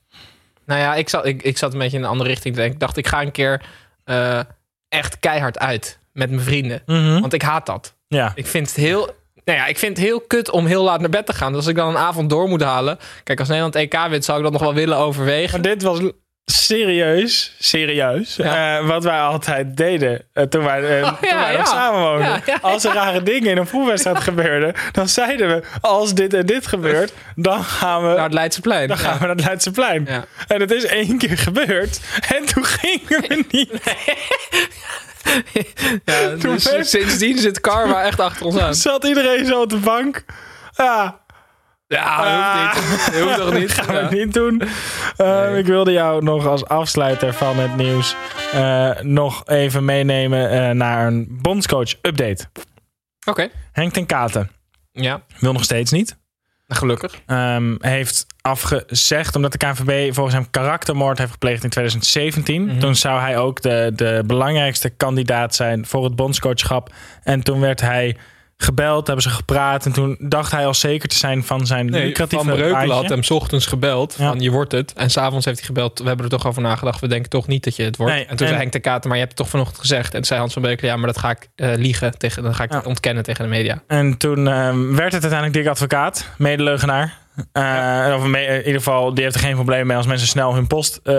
Nou 0.66 0.80
ja, 0.80 0.94
ik 0.94 1.08
zat, 1.08 1.26
ik, 1.26 1.42
ik 1.42 1.58
zat 1.58 1.72
een 1.72 1.78
beetje 1.78 1.96
in 1.96 2.02
een 2.02 2.08
andere 2.08 2.28
richting 2.28 2.54
te 2.54 2.60
denken. 2.60 2.74
Ik 2.78 2.84
dacht, 2.86 2.96
ik 2.96 3.06
ga 3.06 3.22
een 3.22 3.30
keer 3.32 3.62
eh, 4.04 4.40
echt 4.88 5.18
keihard 5.18 5.58
uit 5.58 5.98
met 6.12 6.30
mijn 6.30 6.42
vrienden. 6.42 6.82
Mhm. 6.86 7.20
Want 7.20 7.32
ik 7.32 7.42
haat 7.42 7.66
dat. 7.66 7.96
Ja. 8.08 8.32
Ik 8.34 8.46
vind 8.46 8.66
het 8.66 8.76
heel... 8.76 9.20
Nou 9.44 9.58
ja, 9.58 9.66
ik 9.66 9.78
vind 9.78 9.96
het 9.96 10.06
heel 10.06 10.20
kut 10.20 10.50
om 10.50 10.66
heel 10.66 10.82
laat 10.82 11.00
naar 11.00 11.08
bed 11.10 11.26
te 11.26 11.32
gaan. 11.32 11.48
Dus 11.48 11.60
als 11.60 11.66
ik 11.66 11.76
dan 11.76 11.88
een 11.88 11.96
avond 11.96 12.30
door 12.30 12.48
moet 12.48 12.62
halen... 12.62 12.98
Kijk, 13.22 13.38
als 13.38 13.48
Nederland 13.48 13.74
EK 13.74 14.06
wint, 14.08 14.24
zou 14.24 14.38
ik 14.38 14.44
dat 14.44 14.52
nog 14.52 14.62
wel 14.62 14.74
willen 14.74 14.96
overwegen. 14.96 15.60
Maar 15.60 15.70
dit 15.70 15.82
was 15.82 16.00
serieus, 16.44 17.54
serieus, 17.58 18.36
Ja. 18.36 18.78
eh, 18.78 18.86
wat 18.86 19.04
wij 19.04 19.20
altijd 19.20 19.76
deden 19.76 20.22
eh, 20.32 20.44
toen 20.44 20.64
wij, 20.64 21.00
eh, 21.00 21.08
toen 21.18 21.28
ja, 21.28 21.40
wij 21.40 21.56
nog 21.56 21.66
samen 21.66 22.00
woonden. 22.00 22.42
Als 22.60 22.84
er 22.84 22.92
rare 22.92 23.22
dingen 23.22 23.50
in 23.50 23.56
een 23.56 23.66
voetbalwedstrijd 23.66 24.20
gebeurden, 24.30 24.74
dan 24.92 25.08
zeiden 25.08 25.48
we, 25.48 25.62
als 25.80 26.14
dit 26.14 26.34
en 26.34 26.46
dit 26.46 26.66
gebeurt, 26.66 27.12
dan 27.36 27.64
gaan 27.64 28.02
we, 28.02 28.14
Naar 28.14 28.24
het 28.24 28.32
Leidseplein. 28.32 28.88
dan 28.88 28.98
gaan 28.98 29.18
we 29.18 29.26
naar 29.26 29.36
het 29.36 29.44
Leidseplein. 29.44 30.08
En 30.48 30.60
het 30.60 30.70
is 30.70 30.84
één 30.84 31.18
keer 31.18 31.38
gebeurd 31.38 32.00
en 32.36 32.44
toen 32.46 32.64
gingen 32.64 33.20
we 33.28 33.44
niet. 33.50 33.70
Ja, 36.04 36.36
Toen 36.38 36.52
dus 36.52 36.90
sindsdien 36.90 37.38
zit 37.38 37.60
karma 37.60 38.02
echt 38.02 38.20
achter 38.20 38.46
ons 38.46 38.58
aan. 38.58 38.74
Zat 38.74 39.04
iedereen 39.04 39.46
zo 39.46 39.60
op 39.60 39.68
de 39.70 39.76
bank. 39.76 40.24
Ja, 40.76 41.20
Ja, 41.92 42.22
dat 42.64 42.74
hoeft 42.74 43.04
niet. 43.06 43.14
Dat 43.14 43.22
hoeft 43.22 43.36
toch 43.38 43.52
niet? 43.58 43.70
gaan 43.80 43.94
we 43.94 44.16
Ja. 44.16 44.24
niet 44.24 44.32
doen. 44.34 44.62
Eh, 45.16 45.58
Ik 45.58 45.66
wilde 45.66 45.92
jou 45.92 46.22
nog 46.24 46.46
als 46.46 46.64
afsluiter 46.64 47.34
van 47.34 47.56
het 47.58 47.76
nieuws 47.76 48.16
eh, 48.52 48.90
nog 49.00 49.46
even 49.48 49.84
meenemen 49.84 50.50
eh, 50.50 50.70
naar 50.70 51.06
een 51.06 51.38
bondscoach 51.42 51.92
update. 52.02 52.44
Oké. 53.26 53.48
Henk 53.72 53.92
ten 53.92 54.06
Katen 54.06 54.50
Ja, 54.92 55.22
wil 55.38 55.52
nog 55.52 55.64
steeds 55.64 55.90
niet. 55.90 56.20
gelukkig. 56.68 57.14
Ehm, 57.26 57.74
heeft 57.78 58.26
afgezegd 58.40 59.36
omdat 59.36 59.52
de 59.52 59.58
KNVB 59.58 60.14
volgens 60.14 60.34
hem 60.36 60.50
karaktermoord 60.50 61.18
heeft 61.18 61.30
gepleegd 61.30 61.64
in 61.64 61.70
2017. 61.70 62.64
Mhm. 62.64 62.78
Toen 62.78 62.94
zou 62.94 63.20
hij 63.20 63.38
ook 63.38 63.62
de, 63.62 63.92
de 63.94 64.22
belangrijkste 64.26 64.88
kandidaat 64.90 65.54
zijn 65.54 65.86
voor 65.86 66.04
het 66.04 66.16
bondscoachschap. 66.16 66.92
En 67.22 67.42
toen 67.42 67.60
werd 67.60 67.80
hij 67.80 68.16
gebeld, 68.62 69.06
hebben 69.06 69.24
ze 69.24 69.30
gepraat. 69.30 69.86
En 69.86 69.92
toen 69.92 70.16
dacht 70.20 70.52
hij 70.52 70.66
al 70.66 70.74
zeker 70.74 71.08
te 71.08 71.16
zijn 71.16 71.44
van 71.44 71.66
zijn 71.66 71.86
Nee, 71.86 72.04
lucratieve 72.06 72.44
Van 72.44 72.54
Breukelen 72.54 72.96
had 72.96 73.08
hem 73.08 73.22
's 73.22 73.30
ochtends 73.30 73.66
gebeld 73.66 74.14
Ja. 74.18 74.28
van 74.28 74.40
je 74.40 74.50
wordt 74.50 74.72
het. 74.72 74.92
En 74.92 75.10
s'avonds 75.10 75.44
heeft 75.44 75.56
hij 75.58 75.66
gebeld, 75.66 75.98
we 75.98 76.06
hebben 76.06 76.24
er 76.24 76.30
toch 76.30 76.46
over 76.46 76.62
nagedacht. 76.62 77.00
We 77.00 77.08
denken 77.08 77.30
toch 77.30 77.46
niet 77.46 77.64
dat 77.64 77.76
je 77.76 77.82
het 77.82 77.96
wordt. 77.96 78.12
Nee, 78.12 78.22
en 78.22 78.28
toen 78.28 78.38
en- 78.38 78.46
zei 78.46 78.58
Henk 78.60 78.72
de 78.72 78.80
Kater, 78.80 79.08
maar 79.08 79.18
je 79.18 79.24
hebt 79.24 79.38
het 79.38 79.40
toch 79.42 79.48
vanochtend 79.50 79.78
gezegd. 79.80 80.14
En 80.14 80.24
zei 80.24 80.40
Hans 80.40 80.52
van 80.52 80.62
Beukelen, 80.62 80.90
ja, 80.90 80.96
maar 80.96 81.06
dat 81.06 81.18
ga 81.18 81.30
ik 81.30 81.48
eh, 81.54 81.70
liegen. 81.76 82.18
Tegen, 82.18 82.42
dan 82.42 82.54
ga 82.54 82.64
ik 82.64 82.72
Ja. 82.72 82.82
ontkennen 82.84 83.22
tegen 83.22 83.44
de 83.44 83.50
media. 83.50 83.82
En 83.86 84.16
toen 84.16 84.48
ehm, 84.48 84.94
werd 84.94 85.12
het 85.12 85.22
uiteindelijk 85.22 85.52
Dick 85.52 85.66
Advocaat, 85.66 86.28
medeleugenaar. 86.38 87.20
Of 88.16 88.24
me- 88.26 88.46
in 88.46 88.56
ieder 88.58 88.72
geval, 88.82 89.14
die 89.14 89.22
heeft 89.24 89.34
er 89.36 89.40
geen 89.42 89.54
probleem 89.54 89.86
mee 89.86 89.96
als 89.96 90.06
mensen 90.06 90.28
snel 90.28 90.54
hun 90.54 90.66
post 90.66 91.00
eh, 91.02 91.16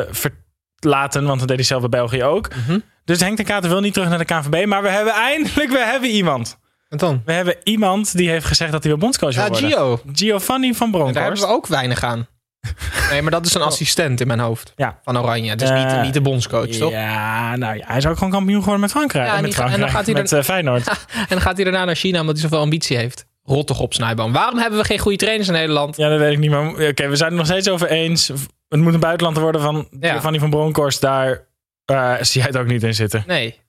verlaten. 0.79 1.25
Want 1.25 1.39
dat 1.39 1.47
deed 1.47 1.57
hij 1.57 1.65
zelf 1.65 1.81
bij 1.81 1.89
België 1.89 2.23
ook. 2.23 2.49
Mhm. 2.67 2.79
Dus 3.05 3.19
Henk 3.19 3.37
de 3.37 3.43
Kater 3.43 3.69
wil 3.69 3.79
niet 3.79 3.93
terug 3.93 4.09
naar 4.09 4.17
de 4.17 4.25
KNVB. 4.25 4.65
Maar 4.65 4.81
we 4.81 4.89
hebben 4.89 5.13
eindelijk, 5.13 5.69
we 5.71 5.83
hebben 5.85 6.09
iemand. 6.09 6.57
En 6.93 6.99
dan? 6.99 7.21
We 7.25 7.31
hebben 7.33 7.55
iemand 7.63 8.17
die 8.17 8.29
heeft 8.29 8.45
gezegd 8.45 8.71
dat 8.71 8.83
hij 8.83 8.91
weer 8.91 9.01
bondscoach 9.01 9.35
wil 9.35 9.43
Ja, 9.43 9.49
worden. 9.49 9.69
Gio. 9.69 10.01
Giovanni 10.13 10.73
van 10.73 10.91
Daar 10.91 11.01
hebben 11.01 11.13
Bronckhorst. 11.21 11.43
we 11.45 11.49
ook 11.49 11.67
weinig 11.67 12.03
aan. 12.03 12.27
Nee, 13.09 13.21
maar 13.21 13.31
dat 13.31 13.45
is 13.45 13.53
een 13.53 13.61
assistent 13.61 14.21
in 14.21 14.27
mijn 14.27 14.39
hoofd. 14.39 14.73
Ja. 14.75 14.99
Van 15.03 15.19
Oranje. 15.19 15.55
Dus 15.55 15.69
Eh, 15.69 15.93
niet, 15.93 16.01
niet 16.01 16.13
de 16.13 16.21
bondscoach, 16.21 16.67
toch? 16.67 16.91
Ja, 16.91 17.55
nou 17.55 17.77
ja, 17.77 17.85
hij 17.87 17.97
is 17.97 18.05
ook 18.05 18.17
gewoon 18.17 18.31
kampioen 18.31 18.59
geworden 18.59 18.81
met 18.81 18.91
Frankrijk. 18.91 19.27
Ja, 19.27 19.35
en 19.35 19.41
met 19.41 19.59
en 19.59 19.79
dan 19.79 19.89
gaat 19.89 20.05
hij 20.05 20.13
met 20.13 20.31
er- 20.31 20.37
eh, 20.37 20.43
Feyenoord. 20.43 20.87
En 21.15 21.25
dan 21.29 21.41
gaat 21.41 21.55
hij 21.55 21.63
daarna 21.63 21.85
naar 21.85 21.95
China 21.95 22.19
omdat 22.19 22.33
hij 22.35 22.43
zoveel 22.43 22.59
ambitie 22.59 22.97
heeft. 22.97 23.25
Rot 23.43 23.67
toch 23.67 23.79
op, 23.79 23.93
Snijboom. 23.93 24.31
Waarom 24.33 24.59
hebben 24.59 24.79
we 24.79 24.85
geen 24.85 24.99
goede 24.99 25.17
trainers 25.17 25.47
in 25.47 25.53
Nederland? 25.53 25.97
Ja, 25.97 26.09
dat 26.09 26.19
weet 26.19 26.31
ik 26.31 26.37
niet. 26.39 26.49
Maar 26.51 26.67
oké, 26.69 27.07
we 27.07 27.15
zijn 27.15 27.29
het 27.29 27.37
nog 27.37 27.45
steeds 27.45 27.69
over 27.69 27.89
eens. 27.89 28.27
Het 28.67 28.79
moet 28.79 28.93
een 28.93 28.99
buitenlander 28.99 29.43
worden 29.43 29.61
van 29.61 29.87
Ja. 29.99 30.11
Giovanni 30.13 30.39
van 30.39 30.49
Bronckhorst. 30.49 31.01
Daar 31.01 31.47
eh, 31.85 32.13
zie 32.21 32.41
jij 32.41 32.49
het 32.49 32.57
ook 32.59 32.67
niet 32.67 32.83
in 32.83 32.93
zitten. 32.95 33.23
Nee. 33.27 33.59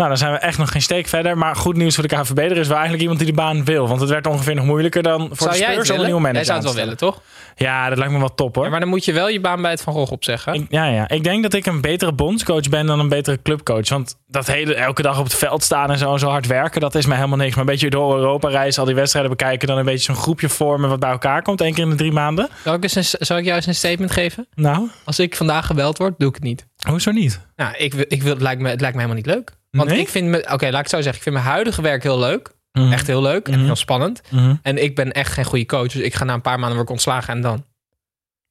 Nou, 0.00 0.12
dan 0.12 0.20
zijn 0.20 0.32
we 0.32 0.38
echt 0.38 0.58
nog 0.58 0.72
geen 0.72 0.82
steek 0.82 1.06
verder. 1.06 1.38
Maar 1.38 1.56
goed 1.56 1.76
nieuws 1.76 1.94
voor 1.94 2.08
de 2.08 2.16
KVB. 2.16 2.38
Er 2.38 2.56
is 2.56 2.66
wel 2.66 2.72
eigenlijk 2.76 3.00
iemand 3.00 3.18
die 3.18 3.28
de 3.28 3.34
baan 3.34 3.64
wil. 3.64 3.88
Want 3.88 4.00
het 4.00 4.10
werd 4.10 4.26
ongeveer 4.26 4.54
nog 4.54 4.64
moeilijker 4.64 5.02
dan 5.02 5.20
voor 5.20 5.36
Zou 5.36 5.50
de 5.50 5.72
Spurs 5.72 5.90
om 5.90 5.98
een 5.98 6.04
nieuwe 6.04 6.20
manager 6.20 6.34
Jij 6.36 6.44
zou 6.44 6.58
het 6.58 6.66
wel 6.66 6.76
willen, 6.82 6.96
toch? 6.96 7.20
Ja, 7.56 7.88
dat 7.88 7.98
lijkt 7.98 8.12
me 8.12 8.18
wel 8.18 8.34
top 8.34 8.54
hoor. 8.54 8.64
Ja, 8.64 8.70
maar 8.70 8.80
dan 8.80 8.88
moet 8.88 9.04
je 9.04 9.12
wel 9.12 9.28
je 9.28 9.40
baan 9.40 9.62
bij 9.62 9.70
het 9.70 9.82
Van 9.82 9.92
Gogh 9.92 10.12
opzeggen. 10.12 10.54
Ik, 10.54 10.66
ja, 10.68 10.84
ja. 10.84 11.08
Ik 11.08 11.24
denk 11.24 11.42
dat 11.42 11.52
ik 11.52 11.66
een 11.66 11.80
betere 11.80 12.12
bondscoach 12.12 12.68
ben 12.68 12.86
dan 12.86 12.98
een 13.00 13.08
betere 13.08 13.42
clubcoach. 13.42 13.88
Want 13.88 14.16
dat 14.26 14.46
hele 14.46 14.74
elke 14.74 15.02
dag 15.02 15.18
op 15.18 15.24
het 15.24 15.34
veld 15.34 15.62
staan 15.62 15.90
en 15.90 15.98
zo, 15.98 16.12
en 16.12 16.18
zo 16.18 16.28
hard 16.28 16.46
werken, 16.46 16.80
dat 16.80 16.94
is 16.94 17.06
mij 17.06 17.16
helemaal 17.16 17.38
niks. 17.38 17.50
Maar 17.54 17.64
een 17.64 17.70
beetje 17.70 17.90
door 17.90 18.16
Europa 18.16 18.48
reizen, 18.48 18.80
al 18.80 18.86
die 18.86 18.96
wedstrijden 18.96 19.30
bekijken, 19.30 19.68
dan 19.68 19.78
een 19.78 19.84
beetje 19.84 20.12
zo'n 20.12 20.22
groepje 20.22 20.48
vormen 20.48 20.88
wat 20.88 21.00
bij 21.00 21.10
elkaar 21.10 21.42
komt, 21.42 21.60
één 21.60 21.74
keer 21.74 21.84
in 21.84 21.90
de 21.90 21.96
drie 21.96 22.12
maanden. 22.12 22.48
Zal 22.64 22.74
ik, 22.74 22.82
eens 22.82 22.94
een, 22.94 23.04
zal 23.26 23.38
ik 23.38 23.44
jou 23.44 23.56
eens 23.56 23.66
een 23.66 23.74
statement 23.74 24.10
geven? 24.10 24.46
Nou, 24.54 24.88
Als 25.04 25.18
ik 25.18 25.36
vandaag 25.36 25.66
gebeld 25.66 25.98
word, 25.98 26.14
doe 26.18 26.28
ik 26.28 26.34
het 26.34 26.44
niet. 26.44 26.66
hoezo 26.88 27.10
niet? 27.10 27.40
Nou, 27.56 27.74
ik, 27.76 27.94
wil- 27.94 28.04
ik 28.08 28.22
wil, 28.22 28.32
het, 28.32 28.42
lijkt 28.42 28.60
me, 28.60 28.68
het 28.68 28.80
lijkt 28.80 28.96
me 28.96 29.02
helemaal 29.02 29.22
niet 29.24 29.34
leuk. 29.34 29.58
Want 29.70 29.88
Nee? 29.88 29.98
ik 30.00 30.08
vind, 30.08 30.26
me- 30.28 30.46
oké, 30.52 30.64
laat 30.64 30.72
ik 30.72 30.76
het 30.76 30.90
zo 30.90 30.96
zeggen. 30.96 31.14
Ik 31.16 31.22
vind 31.22 31.34
mijn 31.34 31.46
huidige 31.48 31.82
werk 31.82 32.02
heel 32.02 32.18
leuk. 32.18 32.50
Mhm. 32.72 32.92
Echt 32.92 33.06
heel 33.06 33.22
leuk 33.22 33.48
en 33.48 33.54
Mhm. 33.56 33.64
heel 33.64 33.76
spannend. 33.76 34.20
Mhm. 34.30 34.54
En 34.62 34.82
ik 34.82 34.94
ben 34.94 35.12
echt 35.12 35.32
geen 35.32 35.44
goede 35.44 35.66
coach. 35.66 35.92
Dus 35.92 36.02
ik 36.02 36.14
ga 36.14 36.24
na 36.24 36.34
een 36.34 36.40
paar 36.40 36.58
maanden 36.58 36.74
worden 36.76 36.92
ontslagen 36.94 37.34
en 37.34 37.40
dan. 37.40 37.64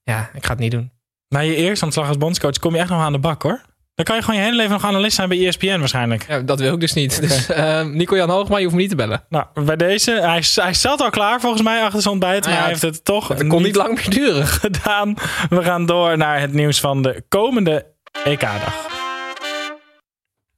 Ja, 0.04 0.30
ik 0.34 0.46
ga 0.46 0.52
het 0.52 0.60
niet 0.60 0.72
doen. 0.72 0.92
Na 1.28 1.40
je 1.40 1.56
eerste 1.56 1.86
ontslag 1.86 2.08
als 2.08 2.18
bondscoach 2.18 2.60
kom 2.60 2.74
je 2.74 2.80
echt 2.80 2.90
nog 2.90 3.02
aan 3.02 3.12
de 3.12 3.20
bak 3.20 3.42
hoor. 3.42 3.62
Dan 3.96 4.06
kan 4.08 4.16
je 4.18 4.22
gewoon 4.24 4.40
je 4.40 4.46
hele 4.46 4.56
leven 4.58 4.72
nog 4.72 4.84
analist 4.86 5.16
zijn 5.16 5.30
bij 5.30 5.48
ESPN 5.48 5.80
waarschijnlijk. 5.80 6.26
Ja, 6.28 6.40
dat 6.40 6.60
wil 6.60 6.74
ik 6.74 6.80
dus 6.80 6.94
niet. 6.94 7.22
Dus 7.22 7.50
uh, 7.50 7.84
Nico-Jan 7.86 8.30
Hoogma, 8.30 8.58
je 8.58 8.64
hoeft 8.64 8.76
me 8.76 8.82
niet 8.82 8.90
te 8.90 8.96
bellen. 8.96 9.24
Nou, 9.30 9.46
bij 9.66 9.76
deze, 9.76 10.12
hij, 10.12 10.44
hij 10.56 10.74
zat 10.74 11.02
al 11.02 11.10
klaar 11.10 11.40
volgens 11.40 11.62
mij 11.62 11.84
achter 11.84 12.02
zijn 12.02 12.14
ontbijt, 12.14 12.46
maar 12.46 12.54
ja, 12.54 12.60
hij 12.60 12.68
heeft 12.70 12.82
het 12.82 13.06
toch 13.06 13.28
Het 13.28 13.48
kon 13.48 13.62
niet 13.62 13.76
lang 13.76 13.96
meer 13.96 14.10
duren. 14.10 14.48
gedaan. 14.64 15.14
We 15.50 15.64
gaan 15.64 15.86
door 15.86 16.18
naar 16.18 16.40
het 16.40 16.54
nieuws 16.54 16.80
van 16.80 17.02
de 17.02 17.24
komende 17.30 17.86
EK-dag. 18.24 18.89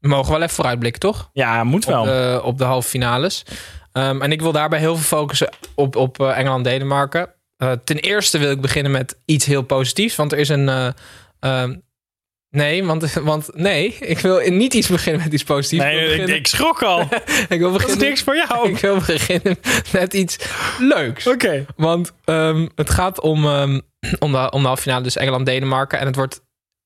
We 0.01 0.07
mogen 0.07 0.31
wel 0.31 0.41
even 0.41 0.55
vooruitblikken, 0.55 1.01
toch? 1.01 1.29
Ja, 1.33 1.63
moet 1.63 1.85
wel. 1.85 1.99
Op 1.99 2.05
de, 2.05 2.41
op 2.43 2.57
de 2.57 2.63
halve 2.63 2.89
finales. 2.89 3.43
Ehm, 3.91 4.21
en 4.21 4.31
ik 4.31 4.41
wil 4.41 4.51
daarbij 4.51 4.79
heel 4.79 4.95
veel 4.95 5.17
focussen 5.17 5.49
op, 5.75 5.95
op 5.95 6.19
eh, 6.19 6.37
Engeland-Denemarken. 6.37 7.29
Eh, 7.57 7.71
ten 7.83 7.97
eerste 7.97 8.37
wil 8.37 8.51
ik 8.51 8.61
beginnen 8.61 8.91
met 8.91 9.17
iets 9.25 9.45
heel 9.45 9.61
positiefs. 9.61 10.15
Want 10.15 10.31
er 10.31 10.37
is 10.37 10.49
een... 10.49 10.69
eh, 10.69 10.87
ehm, 11.39 11.75
nee, 12.49 12.83
want, 12.83 13.13
want 13.13 13.49
nee, 13.53 13.95
ik 13.99 14.19
wil 14.19 14.39
niet 14.49 14.73
iets 14.73 14.87
beginnen 14.87 15.23
met 15.23 15.33
iets 15.33 15.43
positiefs. 15.43 15.83
Nee, 15.83 15.93
ik, 15.93 15.99
wil 15.99 16.09
ik, 16.09 16.15
beginnen, 16.15 16.35
ik 16.37 16.47
schrok 16.47 16.83
al. 16.83 16.99
ik 17.49 17.59
wil 17.59 17.71
Dat 17.71 17.79
is 17.79 17.85
beginnen, 17.85 18.07
niks 18.07 18.21
voor 18.21 18.35
jou. 18.35 18.69
ik 18.71 18.77
wil 18.77 18.95
beginnen 18.95 19.57
met 19.91 20.13
iets 20.13 20.37
leuks. 20.79 21.27
Oké. 21.27 21.65
Want 21.75 22.11
ehm, 22.25 22.67
het 22.75 22.89
gaat 22.89 23.19
om, 23.21 23.45
ehm, 23.45 23.79
om, 24.19 24.31
de, 24.31 24.51
om 24.51 24.61
de 24.61 24.67
halve 24.67 24.81
finale, 24.81 25.03
dus 25.03 25.15
Engeland-Denemarken. 25.15 25.99
En 25.99 26.05
het 26.05 26.15
wordt. 26.15 26.41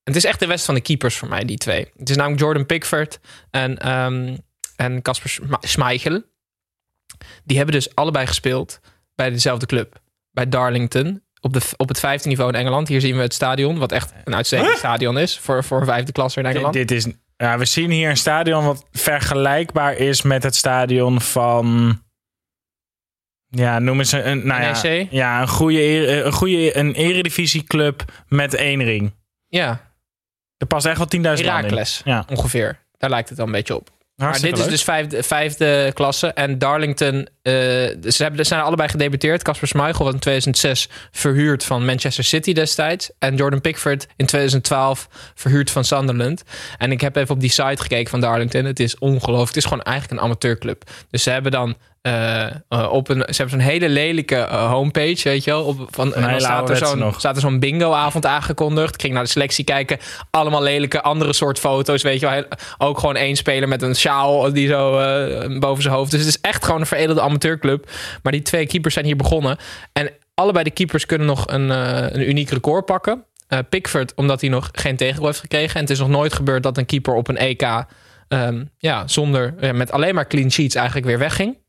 Het 0.06 0.16
is 0.16 0.26
echt 0.26 0.40
de 0.40 0.46
wedstrijd 0.48 0.64
van 0.66 0.74
de 0.76 0.82
keepers 0.82 1.18
voor 1.18 1.28
mij, 1.30 1.46
die 1.46 1.58
twee. 1.58 1.92
Het 1.98 2.10
is 2.10 2.16
namelijk 2.16 2.42
Jordan 2.42 2.66
Pickford 2.66 3.20
en, 3.52 3.78
ehm, 3.78 4.38
en 4.76 5.02
Casper 5.02 5.30
Schma- 5.30 5.58
Schmeichel. 5.62 6.24
Die 7.44 7.58
hebben 7.58 7.76
dus 7.76 7.96
allebei 7.96 8.26
gespeeld 8.28 8.80
bij 9.16 9.30
dezelfde 9.30 9.66
club. 9.66 10.00
Bij 10.32 10.50
Darlington. 10.50 11.24
Op, 11.42 11.54
de, 11.54 11.62
op 11.78 11.88
het 11.88 12.00
vijfde 12.00 12.28
niveau 12.30 12.52
in 12.54 12.60
Engeland. 12.60 12.88
Hier 12.88 13.02
zien 13.02 13.16
we 13.16 13.22
het 13.22 13.34
stadion, 13.34 13.78
wat 13.78 13.92
echt 13.92 14.14
een 14.24 14.36
uitstekend 14.36 14.70
Huh? 14.70 14.78
stadion 14.78 15.18
is 15.18 15.40
voor, 15.40 15.64
voor 15.64 15.80
een 15.80 15.86
vijfde 15.86 16.12
klasse 16.12 16.40
in 16.40 16.46
Engeland. 16.46 16.74
Dit 16.74 16.92
is, 16.92 17.08
ja, 17.38 17.58
we 17.58 17.66
zien 17.66 17.92
hier 17.92 18.10
een 18.10 18.18
stadion 18.18 18.66
wat 18.66 18.86
vergelijkbaar 18.92 19.94
is 19.98 20.22
met 20.22 20.44
het 20.44 20.56
stadion 20.56 21.22
van. 21.22 22.00
Ja, 23.48 23.80
noem 23.80 24.00
eens 24.00 24.12
een. 24.12 24.30
een 24.30 24.48
nou 24.48 24.62
ja, 24.62 24.82
NEC? 24.82 25.08
ja, 25.12 25.42
een 25.42 25.48
goede, 25.48 25.80
ere- 25.80 26.22
een 26.24 26.32
goede 26.34 26.78
een 26.78 26.94
eredivisieclub 26.94 28.04
met 28.28 28.54
één 28.54 28.84
ring. 28.84 29.14
Ja, 29.48 29.94
Er 30.58 30.68
past 30.68 30.86
echt 30.86 30.98
wel 30.98 31.38
10.000 31.38 31.46
man 31.46 31.66
in. 31.66 31.86
Ja, 32.04 32.26
ongeveer. 32.30 32.80
Daar 32.98 33.10
lijkt 33.10 33.30
het 33.30 33.38
wel 33.38 33.48
een 33.48 33.52
beetje 33.52 33.76
op. 33.76 33.90
Maar 34.16 34.40
dit 34.42 34.58
is 34.58 34.66
dus 34.66 34.84
vijfde, 34.84 35.24
vijfde 35.24 35.92
klasse. 35.94 36.28
En 36.28 36.58
Darlington, 36.58 37.28
eh, 37.42 37.54
ze 37.54 38.16
hebben, 38.18 38.46
zijn 38.46 38.62
allebei 38.62 38.90
gedebuteerd. 38.90 39.44
Casper 39.44 39.68
Schmeichel 39.68 40.06
was 40.06 40.14
in 40.14 40.20
2006 40.20 40.90
verhuurd 41.12 41.64
van 41.64 41.86
Manchester 41.86 42.24
City 42.24 42.54
destijds. 42.54 43.12
En 43.20 43.36
Jordan 43.36 43.62
Pickford 43.62 44.08
in 44.16 44.26
2012 44.26 45.08
verhuurd 45.34 45.72
van 45.72 45.84
Sunderland. 45.84 46.44
En 46.78 46.92
ik 46.92 47.02
heb 47.02 47.16
even 47.16 47.36
op 47.36 47.42
die 47.42 47.50
site 47.50 47.82
gekeken 47.82 48.10
van 48.10 48.20
Darlington. 48.20 48.66
Het 48.66 48.80
is 48.80 48.98
ongelooflijk. 48.98 49.48
Het 49.48 49.58
is 49.58 49.66
gewoon 49.66 49.84
eigenlijk 49.84 50.20
een 50.20 50.26
amateurclub. 50.26 50.84
Dus 51.10 51.24
ze 51.24 51.30
hebben 51.30 51.52
dan 51.52 51.76
eh, 52.06 52.46
eh, 52.46 52.92
op 52.92 53.10
een, 53.10 53.18
ze 53.18 53.42
hebben 53.42 53.50
zo'n 53.50 53.70
hele 53.70 53.90
lelijke 53.90 54.36
eh, 54.36 54.72
homepage, 54.72 55.30
weet 55.30 55.44
je 55.44 55.52
wel. 55.52 55.64
Op, 55.64 55.88
van, 55.90 56.14
en 56.14 56.30
dan 56.30 56.40
staat 56.40 56.70
er 56.70 56.78
zo'n 56.78 57.42
zo'n 57.42 57.60
bingo-avond 57.60 58.26
aangekondigd. 58.26 58.94
Ik 58.94 59.02
ging 59.02 59.14
naar 59.14 59.24
de 59.24 59.30
selectie 59.30 59.64
kijken. 59.64 59.98
Allemaal 60.32 60.62
lelijke 60.62 61.02
andere 61.02 61.34
soort 61.34 61.60
foto's, 61.60 62.04
weet 62.04 62.20
je 62.20 62.30
wel. 62.30 62.44
Ook 62.78 63.00
gewoon 63.00 63.16
één 63.16 63.36
speler 63.36 63.68
met 63.68 63.82
een 63.82 63.96
sjaal 63.96 64.54
die 64.54 64.68
zo 64.68 64.92
boven 65.60 65.84
zijn 65.84 65.96
hoofd. 65.96 66.12
Dus 66.12 66.20
het 66.20 66.30
is 66.30 66.42
echt 66.42 66.66
gewoon 66.66 66.80
een 66.80 66.88
veredelde 66.88 67.22
amateurclub. 67.22 67.90
Maar 68.24 68.32
die 68.32 68.42
twee 68.42 68.68
keepers 68.68 68.94
zijn 68.94 69.06
hier 69.06 69.16
begonnen. 69.16 69.58
En 69.94 70.12
allebei 70.34 70.64
de 70.64 70.72
keepers 70.72 71.06
kunnen 71.06 71.28
nog 71.28 71.48
een, 71.48 71.70
een 71.70 72.30
uniek 72.30 72.50
record 72.50 72.86
pakken. 72.86 73.24
Pickford, 73.70 74.14
omdat 74.16 74.42
hij 74.42 74.50
nog 74.50 74.70
geen 74.72 74.96
tegengoal 74.96 75.28
heeft 75.28 75.40
gekregen. 75.40 75.76
En 75.76 75.82
het 75.82 75.90
is 75.90 76.00
nog 76.00 76.10
nooit 76.10 76.34
gebeurd 76.34 76.64
dat 76.64 76.78
een 76.78 76.86
keeper 76.86 77.14
op 77.14 77.28
een 77.28 77.38
EK... 77.38 77.86
ehm, 78.28 78.64
ja, 78.78 79.08
zonder, 79.08 79.54
met 79.74 79.92
alleen 79.92 80.16
maar 80.16 80.28
clean 80.28 80.52
sheets 80.52 80.76
eigenlijk 80.76 81.08
weer 81.08 81.20
wegging. 81.20 81.64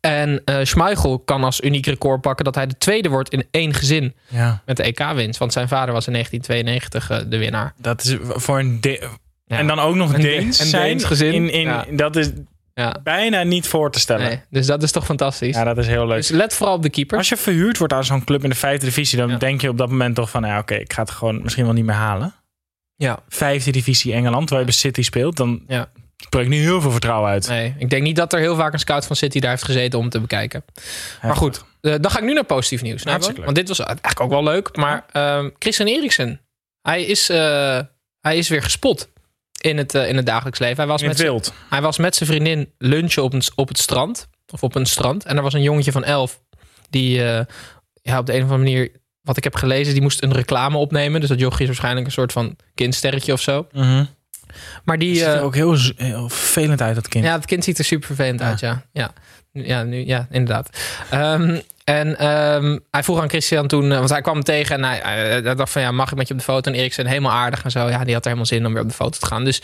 En 0.00 0.42
eh 0.44 0.58
Schmeichel 0.62 1.18
kan 1.18 1.44
als 1.44 1.60
uniek 1.60 1.86
record 1.86 2.20
pakken 2.20 2.44
dat 2.44 2.54
hij 2.54 2.66
de 2.66 2.78
tweede 2.78 3.08
wordt 3.08 3.28
in 3.32 3.44
één 3.50 3.74
gezin 3.74 4.14
Ja, 4.28 4.62
met 4.66 4.76
de 4.76 4.82
EK-winst. 4.82 5.38
Want 5.38 5.52
zijn 5.52 5.68
vader 5.68 5.94
was 5.94 6.06
in 6.06 6.12
1992 6.12 7.10
eh, 7.10 7.30
de 7.30 7.38
winnaar. 7.38 7.72
dat 7.76 8.04
is 8.04 8.16
voor 8.20 8.58
een. 8.58 8.80
De- 8.80 9.08
Ja. 9.44 9.58
En 9.58 9.66
dan 9.66 9.78
ook 9.78 9.94
nog 9.94 10.12
Een 10.14 10.20
De- 10.20 10.26
Deens 10.28 10.58
een 10.60 10.66
zijn. 10.66 10.82
Deens 10.82 11.04
gezin. 11.04 11.32
In, 11.32 11.52
in, 11.52 11.60
Ja. 11.60 11.84
Dat 11.90 12.16
is 12.16 12.30
bijna 13.02 13.42
niet 13.42 13.66
voor 13.68 13.90
te 13.90 14.00
stellen. 14.00 14.26
Nee, 14.26 14.40
dus 14.50 14.66
dat 14.66 14.82
is 14.82 14.92
toch 14.92 15.04
fantastisch. 15.04 15.56
Ja, 15.56 15.64
dat 15.64 15.78
is 15.78 15.86
heel 15.86 16.06
leuk. 16.06 16.16
dus 16.16 16.28
let 16.28 16.54
vooral 16.54 16.74
op 16.74 16.82
de 16.82 16.90
keeper. 16.90 17.18
Als 17.18 17.28
je 17.28 17.36
verhuurd 17.36 17.78
wordt 17.78 17.92
aan 17.92 18.04
zo'n 18.04 18.24
club 18.24 18.42
in 18.44 18.50
de 18.50 18.56
vijfde 18.56 18.86
divisie, 18.86 19.18
dan 19.18 19.38
denk 19.38 19.60
je 19.60 19.68
op 19.68 19.78
dat 19.78 19.88
moment 19.90 20.14
toch 20.14 20.30
van, 20.30 20.44
ja, 20.44 20.58
oké, 20.58 20.74
ik 20.74 20.92
ga 20.92 21.02
het 21.02 21.10
gewoon 21.10 21.42
misschien 21.42 21.64
wel 21.64 21.72
niet 21.72 21.84
meer 21.84 21.94
halen. 21.94 22.34
Ja, 22.96 23.18
Vijfde 23.28 23.70
divisie 23.70 24.12
Engeland, 24.12 24.50
waar 24.50 24.58
je 24.58 24.64
bij 24.64 24.74
City 24.74 25.02
speelt, 25.02 25.36
dan. 25.36 25.62
Spreekt 26.24 26.48
niet 26.48 26.60
heel 26.60 26.80
veel 26.80 26.90
vertrouwen 26.90 27.30
uit. 27.30 27.48
Nee, 27.48 27.74
ik 27.78 27.90
denk 27.90 28.02
niet 28.02 28.16
dat 28.16 28.32
er 28.32 28.38
heel 28.38 28.56
vaak 28.56 28.72
een 28.72 28.78
scout 28.78 29.06
van 29.06 29.16
City 29.16 29.40
daar 29.40 29.50
heeft 29.50 29.64
gezeten 29.64 29.98
om 29.98 30.08
te 30.08 30.20
bekijken. 30.20 30.64
Maar 31.22 31.36
goed, 31.36 31.64
eh, 31.80 31.94
dan 32.00 32.10
ga 32.10 32.18
ik 32.18 32.24
nu 32.24 32.32
naar 32.32 32.44
positief 32.44 32.82
nieuws. 32.82 33.04
Leuk. 33.04 33.44
Want 33.44 33.54
dit 33.54 33.68
was 33.68 33.80
eigenlijk 33.80 34.20
ook 34.20 34.30
wel 34.30 34.42
leuk. 34.42 34.76
Maar 34.76 35.04
ehm, 35.12 35.48
Christian 35.58 35.88
Eriksen, 35.88 36.40
hij 36.82 37.04
is, 37.04 37.28
eh, 37.28 37.80
hij 38.20 38.36
is 38.36 38.48
weer 38.48 38.62
gespot 38.62 39.08
in 39.60 39.78
het, 39.78 39.94
eh, 39.94 40.08
in 40.08 40.16
het 40.16 40.26
dagelijks 40.26 40.58
leven. 40.58 40.76
Hij 40.76 40.86
was, 40.86 41.02
in 41.02 41.08
met 41.08 41.18
wild. 41.18 41.52
hij 41.68 41.82
was 41.82 41.98
met 41.98 42.16
zijn 42.16 42.28
vriendin 42.28 42.72
lunchen 42.78 43.22
op, 43.22 43.32
een, 43.32 43.42
op 43.54 43.68
het 43.68 43.78
strand. 43.78 44.28
Of 44.52 44.62
op 44.62 44.74
een 44.74 44.86
strand. 44.86 45.24
En 45.24 45.36
er 45.36 45.42
was 45.42 45.52
een 45.54 45.62
jongetje 45.62 45.92
van 45.92 46.04
elf. 46.04 46.40
Die 46.90 47.24
eh, 47.24 47.44
ja, 48.02 48.18
op 48.18 48.26
de 48.26 48.32
een 48.32 48.42
of 48.42 48.50
andere 48.50 48.58
manier... 48.58 48.98
Wat 49.20 49.36
ik 49.36 49.44
heb 49.44 49.54
gelezen, 49.54 49.92
die 49.92 50.02
moest 50.02 50.22
een 50.22 50.32
reclame 50.32 50.76
opnemen. 50.76 51.20
Dus 51.20 51.28
dat 51.28 51.38
jochie 51.38 51.60
is 51.60 51.66
waarschijnlijk 51.66 52.06
een 52.06 52.12
soort 52.12 52.32
van 52.32 52.56
kindsterretje 52.74 53.32
of 53.32 53.40
zo. 53.40 53.66
Maar 54.84 54.98
die... 54.98 55.08
Die 55.08 55.18
ziet 55.18 55.26
eh, 55.26 55.34
er 55.34 55.42
ook 55.42 55.54
heel, 55.54 55.76
heel 55.96 56.28
vervelend 56.28 56.82
uit, 56.82 56.94
dat 56.94 57.08
kind. 57.08 57.24
ja, 57.24 57.32
het 57.32 57.44
kind 57.46 57.64
ziet 57.64 57.78
er 57.78 57.84
super 57.84 58.06
vervelend 58.06 58.40
Ja. 58.40 58.46
uit, 58.46 58.60
ja. 58.60 58.82
Ja, 58.92 59.10
ja, 59.52 59.82
nu, 59.82 60.06
ja 60.06 60.26
inderdaad. 60.30 60.68
Ehm, 61.10 61.60
en 61.84 62.18
ehm, 62.18 62.78
hij 62.90 63.02
vroeg 63.02 63.20
aan 63.20 63.28
Christian 63.28 63.66
toen, 63.66 63.92
eh, 63.92 63.98
want 63.98 64.10
hij 64.10 64.20
kwam 64.20 64.34
hem 64.34 64.44
tegen 64.44 64.76
en 64.76 64.84
hij, 64.84 65.00
hij- 65.02 65.40
hij 65.42 65.54
dacht 65.54 65.72
van 65.72 65.82
ja, 65.82 65.90
mag 65.90 66.10
ik 66.10 66.16
met 66.16 66.26
je 66.28 66.32
op 66.34 66.38
de 66.40 66.44
foto? 66.46 66.70
En 66.70 66.78
Eriksen 66.78 67.06
helemaal 67.06 67.32
aardig 67.32 67.64
en 67.64 67.70
zo. 67.70 67.88
Ja, 67.88 68.04
die 68.04 68.12
had 68.14 68.22
er 68.22 68.30
helemaal 68.30 68.46
zin 68.46 68.66
om 68.66 68.72
weer 68.72 68.82
op 68.82 68.88
de 68.88 68.94
foto 68.94 69.18
te 69.18 69.26
gaan. 69.26 69.44
Dus 69.44 69.62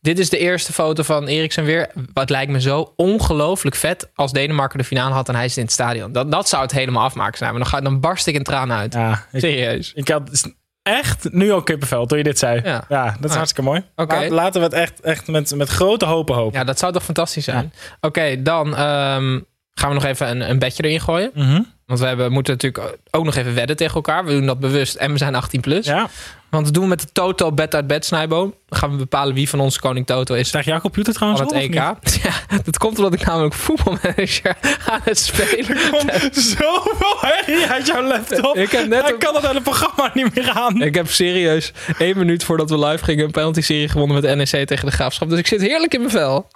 dit 0.00 0.18
is 0.18 0.30
de 0.30 0.38
eerste 0.38 0.72
foto 0.72 1.02
van 1.02 1.26
Eriksen 1.26 1.64
weer. 1.64 1.90
Wat 2.12 2.30
lijkt 2.30 2.52
me 2.52 2.60
zo 2.60 2.92
ongelooflijk 2.96 3.76
vet 3.76 4.10
als 4.14 4.32
Denemarken 4.32 4.78
de 4.78 4.84
finale 4.84 5.14
had 5.14 5.28
en 5.28 5.34
hij 5.34 5.48
zit 5.48 5.56
in 5.56 5.62
het 5.62 5.72
stadion. 5.72 6.12
Dat, 6.12 6.32
dat 6.32 6.48
zou 6.48 6.62
het 6.62 6.72
helemaal 6.72 7.02
afmaken 7.04 7.38
zijn. 7.38 7.50
Maar 7.50 7.60
dan, 7.60 7.68
ga, 7.68 7.80
dan 7.80 8.00
barst 8.00 8.26
ik 8.26 8.34
in 8.34 8.42
tranen 8.42 8.76
uit. 8.76 8.92
Ja, 8.94 9.24
ik, 9.32 9.40
Serieus. 9.40 9.92
ik 9.94 10.08
had 10.08 10.52
echt 10.96 11.32
nu 11.32 11.50
al 11.52 11.62
kippenvel 11.62 12.06
toen 12.06 12.18
je 12.18 12.24
dit 12.24 12.38
zei. 12.38 12.60
Ja. 12.64 12.84
Ja, 12.88 13.04
dat 13.04 13.24
is 13.24 13.30
Ah. 13.30 13.36
hartstikke 13.36 13.70
mooi. 13.70 13.82
Oké. 13.96 14.26
Laten 14.30 14.60
we 14.60 14.66
het 14.66 14.74
echt, 14.76 15.00
echt 15.00 15.26
met, 15.26 15.54
met 15.54 15.68
grote 15.68 16.04
hopen 16.04 16.34
hopen. 16.34 16.58
Ja, 16.58 16.64
dat 16.64 16.78
zou 16.78 16.92
toch 16.92 17.04
fantastisch 17.04 17.44
zijn. 17.44 17.72
Oké, 18.00 18.42
dan 18.42 18.66
ehm, 18.76 19.40
gaan 19.74 19.88
we 19.88 19.94
nog 19.94 20.04
even 20.04 20.28
een, 20.30 20.50
een 20.50 20.58
bedje 20.58 20.82
erin 20.82 21.00
gooien. 21.00 21.30
Mhm. 21.34 21.60
Want 21.86 22.00
we 22.00 22.06
hebben, 22.06 22.32
moeten 22.32 22.52
natuurlijk 22.52 22.96
ook 23.10 23.24
nog 23.24 23.34
even 23.36 23.54
wedden 23.54 23.76
tegen 23.76 23.94
elkaar. 23.94 24.24
We 24.24 24.30
doen 24.32 24.46
dat 24.46 24.60
bewust 24.60 24.94
en 24.94 25.12
we 25.12 25.18
zijn 25.18 25.34
18 25.34 25.60
plus. 25.60 25.86
ja. 25.86 26.08
Want 26.50 26.64
dat 26.64 26.74
doen 26.74 26.82
we 26.82 26.88
met 26.88 27.00
de 27.00 27.08
Toto 27.12 27.52
Bet 27.52 27.74
uit 27.74 27.86
Bed 27.86 28.04
Snijboom. 28.04 28.54
Dan 28.68 28.78
gaan 28.78 28.90
we 28.90 28.96
bepalen 28.96 29.34
wie 29.34 29.48
van 29.48 29.60
ons 29.60 29.78
koning 29.78 30.06
Toto 30.06 30.34
is 30.34 30.48
Staat 30.48 30.64
jouw 30.64 30.80
computer 30.80 31.14
trouwens 31.14 31.42
van 31.42 31.54
het 31.54 31.62
EK. 31.64 31.74
dat 32.64 32.78
komt 32.78 32.96
omdat 32.96 33.14
ik 33.14 33.24
namelijk 33.26 33.54
voetbalmanager 33.54 34.56
aan 34.86 35.00
het 35.04 35.18
spelen. 35.18 35.76
Er 35.76 35.90
komt 35.90 36.34
zoveel 36.34 37.16
herrie 37.20 37.66
uit 37.66 37.86
jouw 37.86 38.02
laptop. 38.02 38.56
Ik 38.56 38.70
heb 38.70 38.86
net 38.88 39.02
Hij 39.02 39.12
een- 39.12 39.18
kan 39.18 39.34
het 39.34 39.46
hele 39.46 39.60
programma 39.60 40.10
niet 40.14 40.34
meer 40.34 40.50
aan. 40.50 40.82
Ik 40.82 40.94
heb 40.94 41.08
serieus 41.10 41.72
één 41.98 42.16
minuut 42.18 42.44
voordat 42.44 42.70
we 42.70 42.78
live 42.86 43.04
gingen 43.04 43.24
een 43.24 43.30
penalty-serie 43.30 43.88
gewonnen 43.88 44.20
met 44.22 44.36
NEC 44.36 44.66
tegen 44.66 44.86
de 44.86 44.92
Graafschap. 44.92 45.28
Dus 45.28 45.38
ik 45.38 45.46
zit 45.46 45.60
heerlijk 45.60 45.94
in 45.94 46.00
mijn 46.00 46.12
vel. 46.12 46.48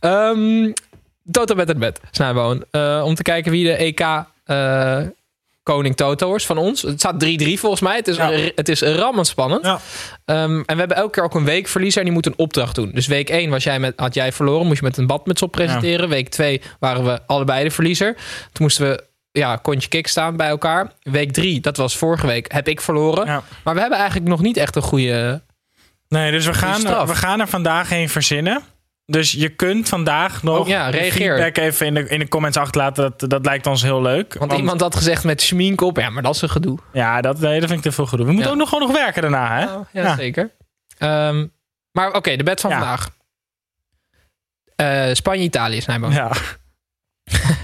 Ehm 0.00 0.72
Toto 1.30 1.54
Bet 1.54 1.68
uit 1.68 1.78
Bed 1.78 2.00
Snijboom. 2.10 2.62
Eh, 2.70 3.02
om 3.04 3.14
te 3.14 3.22
kijken 3.22 3.50
wie 3.52 3.64
de 3.64 3.76
EK 3.76 4.00
eh, 4.00 4.98
koning 5.72 5.96
Toto 5.96 6.34
is 6.34 6.46
van 6.46 6.58
ons. 6.58 6.82
Het 6.82 6.98
staat 7.00 7.24
3-3 7.24 7.58
volgens 7.60 7.80
mij. 7.80 7.96
Het 7.96 8.08
is, 8.08 8.16
Ja. 8.16 8.30
het 8.54 8.68
is 8.68 8.80
rammend 8.80 9.26
spannend. 9.26 9.64
Ja. 9.64 9.80
Ehm, 10.24 10.52
en 10.52 10.64
we 10.66 10.74
hebben 10.78 10.96
elke 10.96 11.10
keer 11.10 11.22
ook 11.22 11.34
een 11.34 11.44
weekverliezer 11.44 11.98
en 11.98 12.04
die 12.04 12.14
moet 12.14 12.26
een 12.26 12.34
opdracht 12.38 12.74
doen. 12.74 12.90
Dus 12.94 13.06
week 13.06 13.28
1 13.30 13.50
was 13.50 13.64
jij 13.64 13.78
met, 13.78 13.92
had 13.96 14.14
jij 14.14 14.32
verloren, 14.32 14.66
moest 14.66 14.78
je 14.80 14.84
met 14.84 14.96
een 14.96 15.06
badmuts 15.06 15.42
op 15.42 15.52
presenteren. 15.52 16.08
Week 16.08 16.28
2 16.28 16.60
waren 16.78 17.04
we 17.04 17.20
allebei 17.26 17.64
de 17.64 17.70
verliezer. 17.70 18.14
Toen 18.14 18.22
moesten 18.58 18.88
we 18.90 19.04
ja, 19.32 19.56
kontje 19.56 19.88
kick 19.88 20.06
staan 20.06 20.36
bij 20.36 20.48
elkaar. 20.48 20.92
Week 21.02 21.32
3, 21.32 21.60
dat 21.60 21.76
was 21.76 21.96
vorige 21.96 22.26
week, 22.26 22.52
heb 22.52 22.68
ik 22.68 22.80
verloren. 22.80 23.26
Maar 23.64 23.74
we 23.74 23.80
hebben 23.80 23.98
eigenlijk 23.98 24.28
nog 24.28 24.40
niet 24.40 24.56
echt 24.56 24.76
een 24.76 24.82
goede... 24.82 25.42
Nee, 26.08 26.30
dus 26.30 26.46
we 26.46 26.54
gaan, 26.54 27.06
we 27.06 27.14
gaan 27.14 27.40
er 27.40 27.48
vandaag 27.48 27.90
een 27.92 28.08
verzinnen. 28.08 28.62
Dus 29.10 29.32
je 29.32 29.48
kunt 29.48 29.88
vandaag 29.88 30.42
nog 30.42 30.58
Oh 30.58 30.68
ja, 30.68 30.88
reageer. 30.88 31.36
feedback 31.36 31.56
even 31.64 31.86
in 31.86 31.94
de, 31.94 32.08
in 32.08 32.18
de 32.18 32.28
comments 32.28 32.56
achterlaten. 32.56 33.14
Dat, 33.16 33.30
dat 33.30 33.44
lijkt 33.44 33.66
ons 33.66 33.82
heel 33.82 34.02
leuk. 34.02 34.34
Want, 34.34 34.52
iemand 34.52 34.80
had 34.80 34.96
gezegd 34.96 35.24
met 35.24 35.42
schmink 35.42 35.80
op. 35.80 35.96
Ja, 35.96 36.10
maar 36.10 36.22
dat 36.22 36.34
is 36.34 36.42
een 36.42 36.50
gedoe. 36.50 36.78
Ja, 36.92 37.20
dat, 37.20 37.38
nee, 37.40 37.60
dat 37.60 37.68
vind 37.68 37.78
ik 37.84 37.90
te 37.90 37.92
veel 37.96 38.06
gedoe. 38.06 38.26
We 38.26 38.32
moeten 38.32 38.50
ook 38.50 38.56
nog 38.56 38.68
gewoon 38.68 38.88
nog 38.88 38.96
werken 38.96 39.22
daarna, 39.22 39.58
hè? 39.58 39.64
Oh, 39.74 39.86
ja, 39.92 40.02
Ja. 40.02 40.16
zeker. 40.16 40.50
Ehm, 40.98 41.46
maar 41.92 42.12
oké, 42.14 42.36
de 42.36 42.42
bed 42.42 42.60
van 42.60 42.70
vandaag. 42.70 43.10
Eh, 44.76 45.08
Spanje-Italië, 45.12 45.80
Snijboom. 45.80 46.12
Ja. 46.12 46.30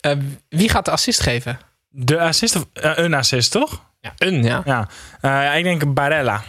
Eh, 0.00 0.12
wie 0.48 0.68
gaat 0.68 0.84
de 0.84 0.90
assist 0.90 1.20
geven? 1.20 1.58
De 1.88 2.20
assist, 2.20 2.56
of 2.56 2.66
eh, 2.72 2.92
een 2.94 3.14
assist, 3.14 3.50
toch? 3.50 3.84
Ja, 4.00 4.12
een, 4.18 4.42
ja. 4.42 4.88
Ja. 5.22 5.52
Ik 5.54 5.64
denk 5.64 5.94
Barella. 5.94 6.42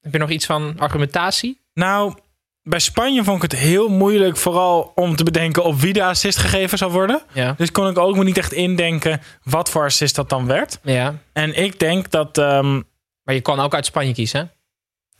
Heb 0.00 0.12
je 0.12 0.18
nog 0.18 0.30
iets 0.30 0.46
van 0.46 0.74
argumentatie? 0.78 1.60
Nou, 1.74 2.14
bij 2.62 2.78
Spanje 2.78 3.24
vond 3.24 3.42
ik 3.44 3.50
het 3.50 3.60
heel 3.60 3.88
moeilijk, 3.88 4.36
vooral 4.36 4.92
om 4.94 5.16
te 5.16 5.24
bedenken 5.24 5.64
op 5.64 5.80
wie 5.80 5.92
de 5.92 6.04
assist 6.04 6.38
gegeven 6.38 6.78
zou 6.78 6.92
worden. 6.92 7.22
Ja. 7.32 7.54
Dus 7.56 7.72
kon 7.72 7.88
ik 7.88 7.98
ook 7.98 8.16
me 8.16 8.24
niet 8.24 8.38
echt 8.38 8.52
indenken 8.52 9.20
wat 9.42 9.70
voor 9.70 9.84
assist 9.84 10.14
dat 10.14 10.28
dan 10.28 10.46
werd. 10.46 10.78
Ja. 10.82 11.14
En 11.32 11.54
ik 11.62 11.78
denk 11.78 12.10
dat. 12.10 12.38
ehm, 12.38 12.72
Maar 13.24 13.34
je 13.34 13.40
kan 13.40 13.60
ook 13.60 13.74
uit 13.74 13.86
Spanje 13.86 14.12
kiezen, 14.14 14.40
hè? 14.40 14.46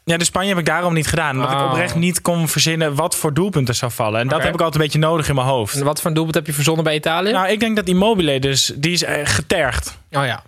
Ja, 0.04 0.16
de 0.16 0.24
Spanje 0.24 0.48
heb 0.48 0.58
ik 0.58 0.64
daarom 0.66 0.94
niet 0.94 1.06
gedaan. 1.06 1.36
Omdat 1.36 1.54
Oh. 1.54 1.60
ik 1.60 1.66
oprecht 1.66 1.94
niet 1.94 2.22
kon 2.22 2.48
verzinnen 2.48 2.94
wat 2.94 3.16
voor 3.16 3.34
doelpunten 3.34 3.74
zou 3.74 3.92
vallen. 3.92 4.20
En 4.20 4.28
dat 4.28 4.42
heb 4.42 4.54
ik 4.54 4.60
altijd 4.60 4.74
een 4.74 4.80
beetje 4.80 4.98
nodig 4.98 5.28
in 5.28 5.34
mijn 5.34 5.46
hoofd. 5.46 5.74
En 5.76 5.84
wat 5.84 6.00
voor 6.00 6.12
doelpunt 6.14 6.34
heb 6.34 6.46
je 6.46 6.52
verzonnen 6.52 6.84
bij 6.84 6.94
Italië? 6.94 7.32
Nou, 7.32 7.48
ik 7.48 7.60
denk 7.60 7.76
dat 7.76 7.86
Immobile 7.88 8.40
dus, 8.40 8.72
die 8.76 8.92
is 8.92 9.02
eh, 9.02 9.20
getergd. 9.24 9.98
oh 10.10 10.24
ja. 10.24 10.42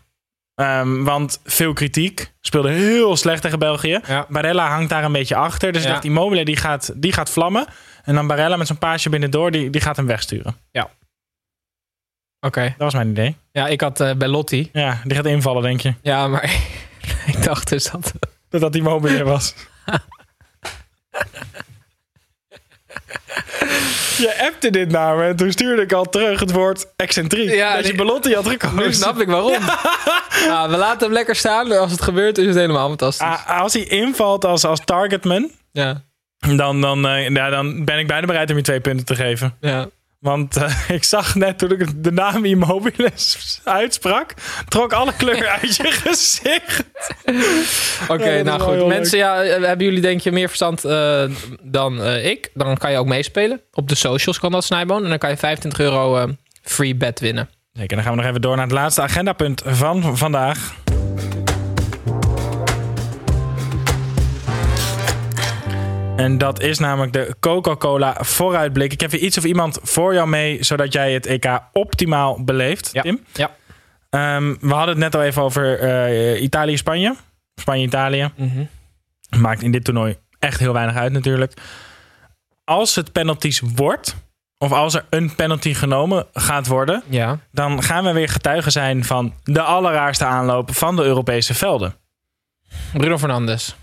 Ehm, 0.54 1.02
want 1.02 1.40
veel 1.44 1.72
kritiek. 1.72 2.32
Speelde 2.40 2.70
heel 2.70 3.16
slecht 3.16 3.42
tegen 3.42 3.58
België. 3.58 4.00
Ja. 4.06 4.26
Barella 4.28 4.68
hangt 4.68 4.90
daar 4.90 5.04
een 5.04 5.12
beetje 5.12 5.34
achter. 5.36 5.72
Dus 5.72 5.80
ik 5.80 5.86
Ja. 5.86 5.92
dacht, 5.92 6.04
Immobile 6.04 6.44
die 6.44 6.56
gaat, 6.56 6.92
die 6.96 7.12
gaat 7.12 7.30
vlammen. 7.30 7.66
En 8.04 8.14
dan 8.14 8.26
Barella 8.26 8.56
met 8.56 8.66
zo'n 8.66 8.78
paasje 8.78 9.08
binnendoor, 9.08 9.50
die, 9.50 9.70
die 9.70 9.80
gaat 9.80 9.96
hem 9.96 10.06
wegsturen. 10.06 10.56
Oké. 12.40 12.62
Dat 12.62 12.76
was 12.78 12.94
mijn 12.94 13.08
idee. 13.10 13.36
Ja, 13.52 13.66
ik 13.66 13.80
had 13.80 14.00
eh 14.00 14.14
Bellotti. 14.14 14.68
Ja, 14.72 15.00
die 15.04 15.16
gaat 15.16 15.26
invallen, 15.26 15.62
denk 15.62 15.80
je. 15.80 15.94
Ja, 16.02 16.28
maar 16.28 16.44
ik 17.32 17.42
dacht 17.42 17.68
dus 17.68 17.90
dat... 17.90 18.12
Dat 18.48 18.60
dat 18.60 18.74
Immobile 18.74 19.24
was. 19.24 19.54
Je 24.16 24.44
appte 24.46 24.70
dit 24.70 24.90
naar 24.90 25.16
me 25.16 25.24
en 25.24 25.36
toen 25.36 25.52
stuurde 25.52 25.82
ik 25.82 25.92
al 25.92 26.04
terug 26.08 26.40
het 26.40 26.52
woord 26.52 26.86
excentriek. 26.96 27.50
Ja, 27.50 27.76
dat 27.76 27.86
je 27.86 27.94
Belotti 27.94 28.34
had 28.34 28.48
gekozen. 28.48 28.76
Nu 28.76 28.92
snap 28.92 29.20
ik 29.20 29.26
waarom. 29.28 29.52
Ja. 30.46 30.68
we 30.68 30.76
laten 30.76 31.00
hem 31.06 31.12
lekker 31.12 31.36
staan. 31.36 31.72
Als 31.78 31.90
het 31.90 32.02
gebeurt, 32.02 32.38
is 32.38 32.46
het 32.46 32.54
helemaal 32.54 32.88
fantastisch. 32.88 33.26
Ah, 33.26 33.60
als 33.60 33.72
hij 33.72 33.82
invalt 33.82 34.44
als, 34.44 34.64
als 34.64 34.80
targetman, 34.84 35.50
Ja. 35.72 36.02
dan, 36.56 36.80
dan, 36.80 37.06
eh, 37.06 37.28
ja, 37.28 37.50
dan 37.50 37.84
ben 37.84 37.98
ik 37.98 38.06
bijna 38.06 38.26
bereid 38.26 38.50
om 38.50 38.56
je 38.56 38.62
twee 38.62 38.80
punten 38.80 39.06
te 39.06 39.14
geven. 39.14 39.56
ja. 39.60 39.88
Want 40.24 40.56
eh, 40.56 40.88
ik 40.98 41.04
zag 41.04 41.34
net 41.34 41.58
toen 41.58 41.70
ik 41.70 42.04
de 42.04 42.12
naam 42.12 42.44
Immobile 42.44 43.10
uitsprak, 43.64 44.34
trok 44.68 44.92
alle 44.92 45.12
kleur 45.16 45.46
uit 45.46 45.76
je 45.76 45.90
gezicht. 46.04 46.84
Oké, 48.08 48.30
Ja, 48.30 48.42
nou 48.42 48.60
goed. 48.60 48.86
Mensen, 48.86 49.18
ja, 49.18 49.42
eh, 49.42 49.62
hebben 49.62 49.86
jullie 49.86 50.00
denk 50.00 50.20
je 50.20 50.32
meer 50.32 50.46
verstand 50.46 50.84
eh, 50.84 51.24
dan 51.62 52.04
ik? 52.04 52.50
Dan 52.54 52.76
kan 52.76 52.90
je 52.90 52.98
ook 52.98 53.06
meespelen. 53.06 53.60
Op 53.72 53.88
de 53.88 53.94
socials 53.94 54.38
kan 54.38 54.52
dat, 54.52 54.64
Snijboon. 54.64 55.02
En 55.02 55.08
dan 55.08 55.18
kan 55.18 55.30
je 55.30 55.36
25 55.36 55.80
euro 55.80 56.34
free 56.62 56.94
bet 56.94 57.20
winnen. 57.20 57.48
Zeker, 57.72 57.96
dan 57.96 58.04
gaan 58.04 58.14
we 58.14 58.20
nog 58.20 58.30
even 58.30 58.40
door 58.40 58.56
naar 58.56 58.66
het 58.66 58.74
laatste 58.74 59.02
agendapunt 59.02 59.62
van 59.64 60.16
vandaag. 60.16 60.74
En 66.16 66.38
dat 66.38 66.60
is 66.60 66.78
namelijk 66.78 67.12
de 67.12 67.36
Coca-Cola 67.40 68.16
vooruitblik. 68.20 68.92
Ik 68.92 69.00
heb 69.00 69.10
weer 69.10 69.20
iets 69.20 69.38
of 69.38 69.44
iemand 69.44 69.78
voor 69.82 70.14
jou 70.14 70.28
mee, 70.28 70.62
zodat 70.64 70.92
jij 70.92 71.12
het 71.12 71.26
EK 71.26 71.60
optimaal 71.72 72.44
beleeft, 72.44 72.90
Ja. 72.92 73.02
Tim. 73.02 73.24
Ja. 73.32 73.50
Ehm, 74.10 74.54
we 74.60 74.68
hadden 74.74 74.88
het 74.88 74.98
net 74.98 75.14
al 75.14 75.22
even 75.22 75.42
over 75.42 75.78
eh, 75.78 76.42
Italië-Spanje. 76.42 77.14
Spanje-Italië. 77.54 78.30
Maakt 79.38 79.62
in 79.62 79.70
dit 79.72 79.84
toernooi 79.84 80.16
echt 80.38 80.58
heel 80.58 80.72
weinig 80.72 80.96
uit 80.96 81.12
natuurlijk. 81.12 81.52
Als 82.64 82.94
het 82.94 83.12
penalties 83.12 83.60
wordt, 83.74 84.16
of 84.58 84.72
als 84.72 84.94
er 84.94 85.04
een 85.10 85.34
penalty 85.34 85.74
genomen 85.74 86.26
gaat 86.32 86.66
worden, 86.66 87.02
Ja. 87.08 87.38
dan 87.52 87.82
gaan 87.82 88.04
we 88.04 88.12
weer 88.12 88.28
getuigen 88.28 88.72
zijn 88.72 89.04
van 89.04 89.34
de 89.42 89.62
allerraarste 89.62 90.24
aanloop 90.24 90.74
van 90.74 90.96
de 90.96 91.02
Europese 91.02 91.54
velden. 91.54 91.94
Bruno 92.92 93.18
Fernandes. 93.18 93.76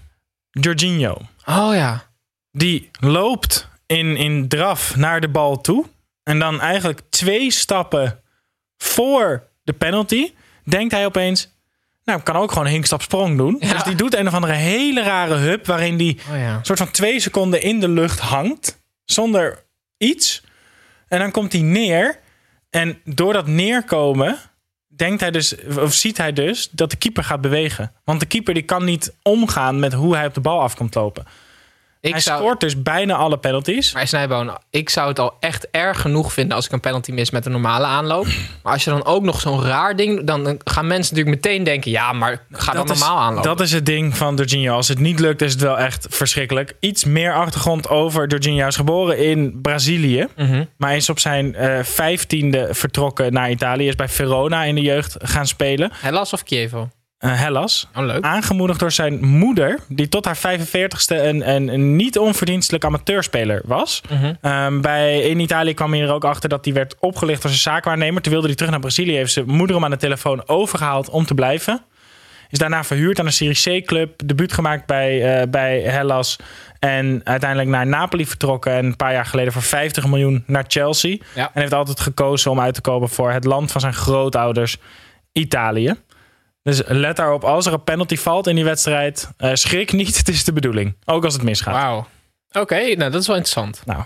Jorginho, 0.51 1.17
Oh 1.45 1.73
ja. 1.75 2.09
Die 2.51 2.89
loopt 2.99 3.69
in, 3.85 4.17
in 4.17 4.47
draf 4.47 4.95
naar 4.95 5.21
de 5.21 5.29
bal 5.29 5.61
toe. 5.61 5.85
En 6.23 6.39
dan 6.39 6.61
eigenlijk 6.61 7.01
twee 7.09 7.51
stappen 7.51 8.21
voor 8.77 9.47
de 9.63 9.73
penalty, 9.73 10.33
denkt 10.63 10.93
hij 10.93 11.05
opeens... 11.05 11.49
Nou, 12.03 12.19
ik 12.19 12.25
kan 12.25 12.35
ook 12.35 12.51
gewoon 12.51 12.65
een 12.65 12.71
hinkstap 12.71 13.01
sprong 13.01 13.37
doen. 13.37 13.57
Ja. 13.59 13.73
Dus 13.73 13.83
die 13.83 13.95
doet 13.95 14.15
een 14.15 14.27
of 14.27 14.33
andere 14.33 14.53
hele 14.53 15.03
rare 15.03 15.35
hub... 15.35 15.65
waarin 15.65 15.97
die 15.97 16.19
Oh 16.31 16.37
ja. 16.37 16.59
soort 16.61 16.79
van 16.79 16.91
twee 16.91 17.19
seconden 17.19 17.61
in 17.61 17.79
de 17.79 17.89
lucht 17.89 18.19
hangt. 18.19 18.83
Zonder 19.05 19.65
iets. 19.97 20.43
En 21.07 21.19
dan 21.19 21.31
komt 21.31 21.51
hij 21.51 21.61
neer. 21.61 22.19
En 22.69 22.99
door 23.03 23.33
dat 23.33 23.47
neerkomen 23.47 24.37
denkt 24.87 25.21
hij 25.21 25.31
dus, 25.31 25.55
of 25.77 25.93
ziet 25.93 26.17
hij 26.17 26.33
dus 26.33 26.69
dat 26.71 26.91
de 26.91 26.97
keeper 26.97 27.23
gaat 27.23 27.41
bewegen. 27.41 27.91
Want 28.03 28.19
de 28.19 28.25
keeper 28.25 28.53
die 28.53 28.63
kan 28.63 28.85
niet 28.85 29.13
omgaan 29.21 29.79
met 29.79 29.93
hoe 29.93 30.15
hij 30.15 30.25
op 30.25 30.33
de 30.33 30.41
bal 30.41 30.61
af 30.61 30.75
komt 30.75 30.95
lopen. 30.95 31.25
Ik 32.01 32.11
hij 32.11 32.21
zou, 32.21 32.39
scoort 32.39 32.59
dus 32.59 32.81
bijna 32.81 33.15
alle 33.15 33.37
penalties. 33.37 33.93
Maar 33.93 34.07
Snijboon, 34.07 34.57
ik 34.69 34.89
zou 34.89 35.07
het 35.07 35.19
al 35.19 35.33
echt 35.39 35.67
erg 35.71 36.01
genoeg 36.01 36.33
vinden 36.33 36.55
als 36.55 36.65
ik 36.65 36.71
een 36.71 36.79
penalty 36.79 37.11
mis 37.11 37.29
met 37.29 37.45
een 37.45 37.51
normale 37.51 37.85
aanloop. 37.85 38.25
Maar 38.63 38.73
als 38.73 38.83
je 38.83 38.89
dan 38.89 39.05
ook 39.05 39.23
nog 39.23 39.39
zo'n 39.39 39.63
raar 39.63 39.95
ding, 39.95 40.23
dan 40.23 40.59
gaan 40.63 40.87
mensen 40.87 41.15
natuurlijk 41.15 41.43
meteen 41.43 41.63
denken: 41.63 41.91
ja, 41.91 42.13
maar 42.13 42.45
ga 42.51 42.73
dan 42.73 42.89
is, 42.89 42.99
normaal 42.99 43.19
aanlopen. 43.19 43.49
dat 43.49 43.59
is 43.59 43.71
het 43.71 43.85
ding 43.85 44.17
van 44.17 44.35
Jorginho. 44.35 44.75
Als 44.75 44.87
het 44.87 44.99
niet 44.99 45.19
lukt, 45.19 45.41
is 45.41 45.51
het 45.51 45.61
wel 45.61 45.77
echt 45.77 46.07
verschrikkelijk. 46.09 46.73
Iets 46.79 47.05
meer 47.05 47.33
achtergrond 47.33 47.89
over 47.89 48.27
Jorginho. 48.27 48.59
Hij 48.59 48.67
is 48.67 48.75
geboren 48.75 49.17
in 49.17 49.61
Brazilië. 49.61 50.27
Mhm. 50.35 50.65
Maar 50.77 50.95
is 50.95 51.09
op 51.09 51.19
zijn 51.19 51.55
eh, 51.55 51.83
vijftiende 51.83 52.67
vertrokken 52.71 53.33
naar 53.33 53.51
Italië. 53.51 53.87
Is 53.87 53.95
bij 53.95 54.09
Verona 54.09 54.63
in 54.63 54.75
de 54.75 54.81
jeugd 54.81 55.15
gaan 55.19 55.47
spelen. 55.47 55.91
Hellas 55.93 56.33
of 56.33 56.43
Kievo? 56.43 56.89
Eh, 57.21 57.39
Hellas. 57.39 57.87
Oh, 57.95 58.05
leuk. 58.05 58.23
Aangemoedigd 58.23 58.79
door 58.79 58.91
zijn 58.91 59.25
moeder, 59.25 59.79
die 59.87 60.09
tot 60.09 60.25
haar 60.25 60.37
45ste 60.37 61.15
een, 61.15 61.49
een, 61.49 61.67
een 61.67 61.95
niet 61.95 62.17
onverdienstelijk 62.17 62.85
amateurspeler 62.85 63.61
was. 63.65 64.01
Mhm. 64.09 64.33
Ehm, 64.41 64.81
bij, 64.81 65.19
in 65.19 65.39
Italië 65.39 65.73
kwam 65.73 65.91
hij 65.91 66.01
er 66.01 66.13
ook 66.13 66.25
achter 66.25 66.49
dat 66.49 66.65
hij 66.65 66.73
werd 66.73 66.95
opgelicht 66.99 67.43
als 67.43 67.51
een 67.51 67.57
zaakwaarnemer. 67.57 68.21
Toen 68.21 68.31
wilde 68.31 68.47
hij 68.47 68.55
terug 68.55 68.71
naar 68.71 68.79
Brazilië. 68.79 69.15
Heeft 69.15 69.31
zijn 69.31 69.45
moeder 69.47 69.75
hem 69.75 69.85
aan 69.85 69.91
de 69.91 69.97
telefoon 69.97 70.47
overgehaald 70.47 71.09
om 71.09 71.25
te 71.25 71.33
blijven. 71.33 71.83
Is 72.49 72.59
daarna 72.59 72.83
verhuurd 72.83 73.19
aan 73.19 73.25
een 73.25 73.33
Serie 73.33 73.81
C-club. 73.81 74.21
Debuut 74.25 74.53
gemaakt 74.53 74.85
bij, 74.85 75.39
eh, 75.41 75.47
bij 75.49 75.79
Hellas. 75.79 76.35
En 76.79 77.21
uiteindelijk 77.23 77.69
naar 77.69 77.87
Napoli 77.87 78.25
vertrokken. 78.25 78.71
En 78.71 78.85
een 78.85 78.95
paar 78.95 79.13
jaar 79.13 79.25
geleden 79.25 79.53
voor 79.53 79.61
50 79.61 80.07
miljoen 80.07 80.43
naar 80.47 80.65
Chelsea. 80.67 81.17
Ja. 81.35 81.51
En 81.53 81.61
heeft 81.61 81.73
altijd 81.73 81.99
gekozen 81.99 82.51
om 82.51 82.59
uit 82.59 82.73
te 82.73 82.81
komen 82.81 83.09
voor 83.09 83.31
het 83.31 83.43
land 83.43 83.71
van 83.71 83.81
zijn 83.81 83.93
grootouders, 83.93 84.77
Italië. 85.31 85.95
Dus 86.63 86.81
let 86.87 87.15
daarop, 87.15 87.43
als 87.43 87.65
er 87.65 87.73
een 87.73 87.83
penalty 87.83 88.17
valt 88.17 88.47
in 88.47 88.55
die 88.55 88.63
wedstrijd, 88.63 89.29
eh, 89.37 89.49
schrik 89.53 89.91
niet, 89.91 90.17
het 90.17 90.29
is 90.29 90.43
de 90.43 90.53
bedoeling. 90.53 90.95
Ook 91.05 91.23
als 91.23 91.33
het 91.33 91.43
misgaat. 91.43 91.73
Wauw. 91.73 92.07
Oké, 92.51 92.95
nou 92.95 93.11
dat 93.11 93.21
is 93.21 93.27
wel 93.27 93.35
interessant. 93.35 93.81
Nou, 93.85 94.03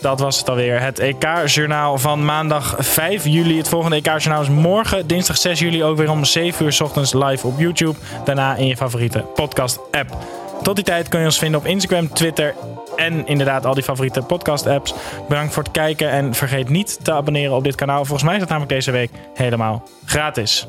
dat 0.00 0.20
was 0.20 0.38
het 0.38 0.48
alweer. 0.48 0.80
Het 0.80 0.98
EK-journaal 0.98 1.98
van 1.98 2.24
maandag 2.24 2.74
5 2.78 3.24
juli. 3.24 3.56
Het 3.56 3.68
volgende 3.68 3.96
EK-journaal 3.96 4.42
is 4.42 4.48
morgen, 4.48 5.06
dinsdag 5.06 5.36
6 5.36 5.58
juli, 5.58 5.84
ook 5.84 5.96
weer 5.96 6.10
om 6.10 6.24
7 6.24 6.64
uur 6.64 6.72
's 6.72 6.80
ochtends 6.80 7.12
live 7.12 7.46
op 7.46 7.58
YouTube. 7.58 7.98
Daarna 8.24 8.56
in 8.56 8.66
je 8.66 8.76
favoriete 8.76 9.18
podcast-app. 9.18 10.16
Tot 10.62 10.74
die 10.74 10.84
tijd 10.84 11.08
kun 11.08 11.18
je 11.18 11.24
ons 11.24 11.38
vinden 11.38 11.60
op 11.60 11.66
Instagram, 11.66 12.08
Twitter 12.12 12.54
en 13.00 13.26
inderdaad 13.26 13.66
al 13.66 13.74
die 13.74 13.82
favoriete 13.82 14.22
podcast-apps. 14.22 14.94
Bedankt 15.28 15.52
voor 15.52 15.62
het 15.62 15.72
kijken 15.72 16.10
en 16.10 16.34
vergeet 16.34 16.68
niet 16.68 17.04
te 17.04 17.12
abonneren 17.12 17.56
op 17.56 17.64
dit 17.64 17.74
kanaal. 17.74 18.04
Volgens 18.04 18.22
mij 18.22 18.34
is 18.34 18.40
het 18.40 18.48
namelijk 18.48 18.74
deze 18.74 18.90
week 18.90 19.10
helemaal 19.34 19.82
gratis. 20.04 20.66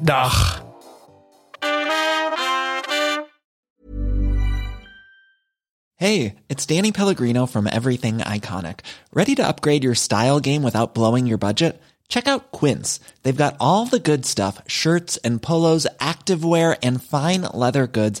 Dag. 0.00 0.64
Hey, 5.94 6.34
it's 6.46 6.66
Danny 6.66 6.90
Pellegrino 6.90 7.46
from 7.46 7.66
Everything 7.66 8.22
Iconic. 8.34 8.80
Ready 9.12 9.34
to 9.34 9.42
upgrade 9.48 9.82
your 9.82 9.96
style 9.96 10.40
game 10.40 10.62
without 10.62 10.92
blowing 10.92 11.26
your 11.26 11.38
budget? 11.38 11.80
Check 12.08 12.28
out 12.28 12.50
Quince. 12.52 13.00
They've 13.22 13.44
got 13.44 13.54
all 13.58 13.86
the 13.86 13.98
good 13.98 14.26
stuff 14.26 14.60
shirts 14.66 15.18
and 15.24 15.40
polos, 15.40 15.86
activewear, 15.98 16.76
and 16.82 17.02
fine 17.02 17.46
leather 17.52 17.86
goods, 17.86 18.20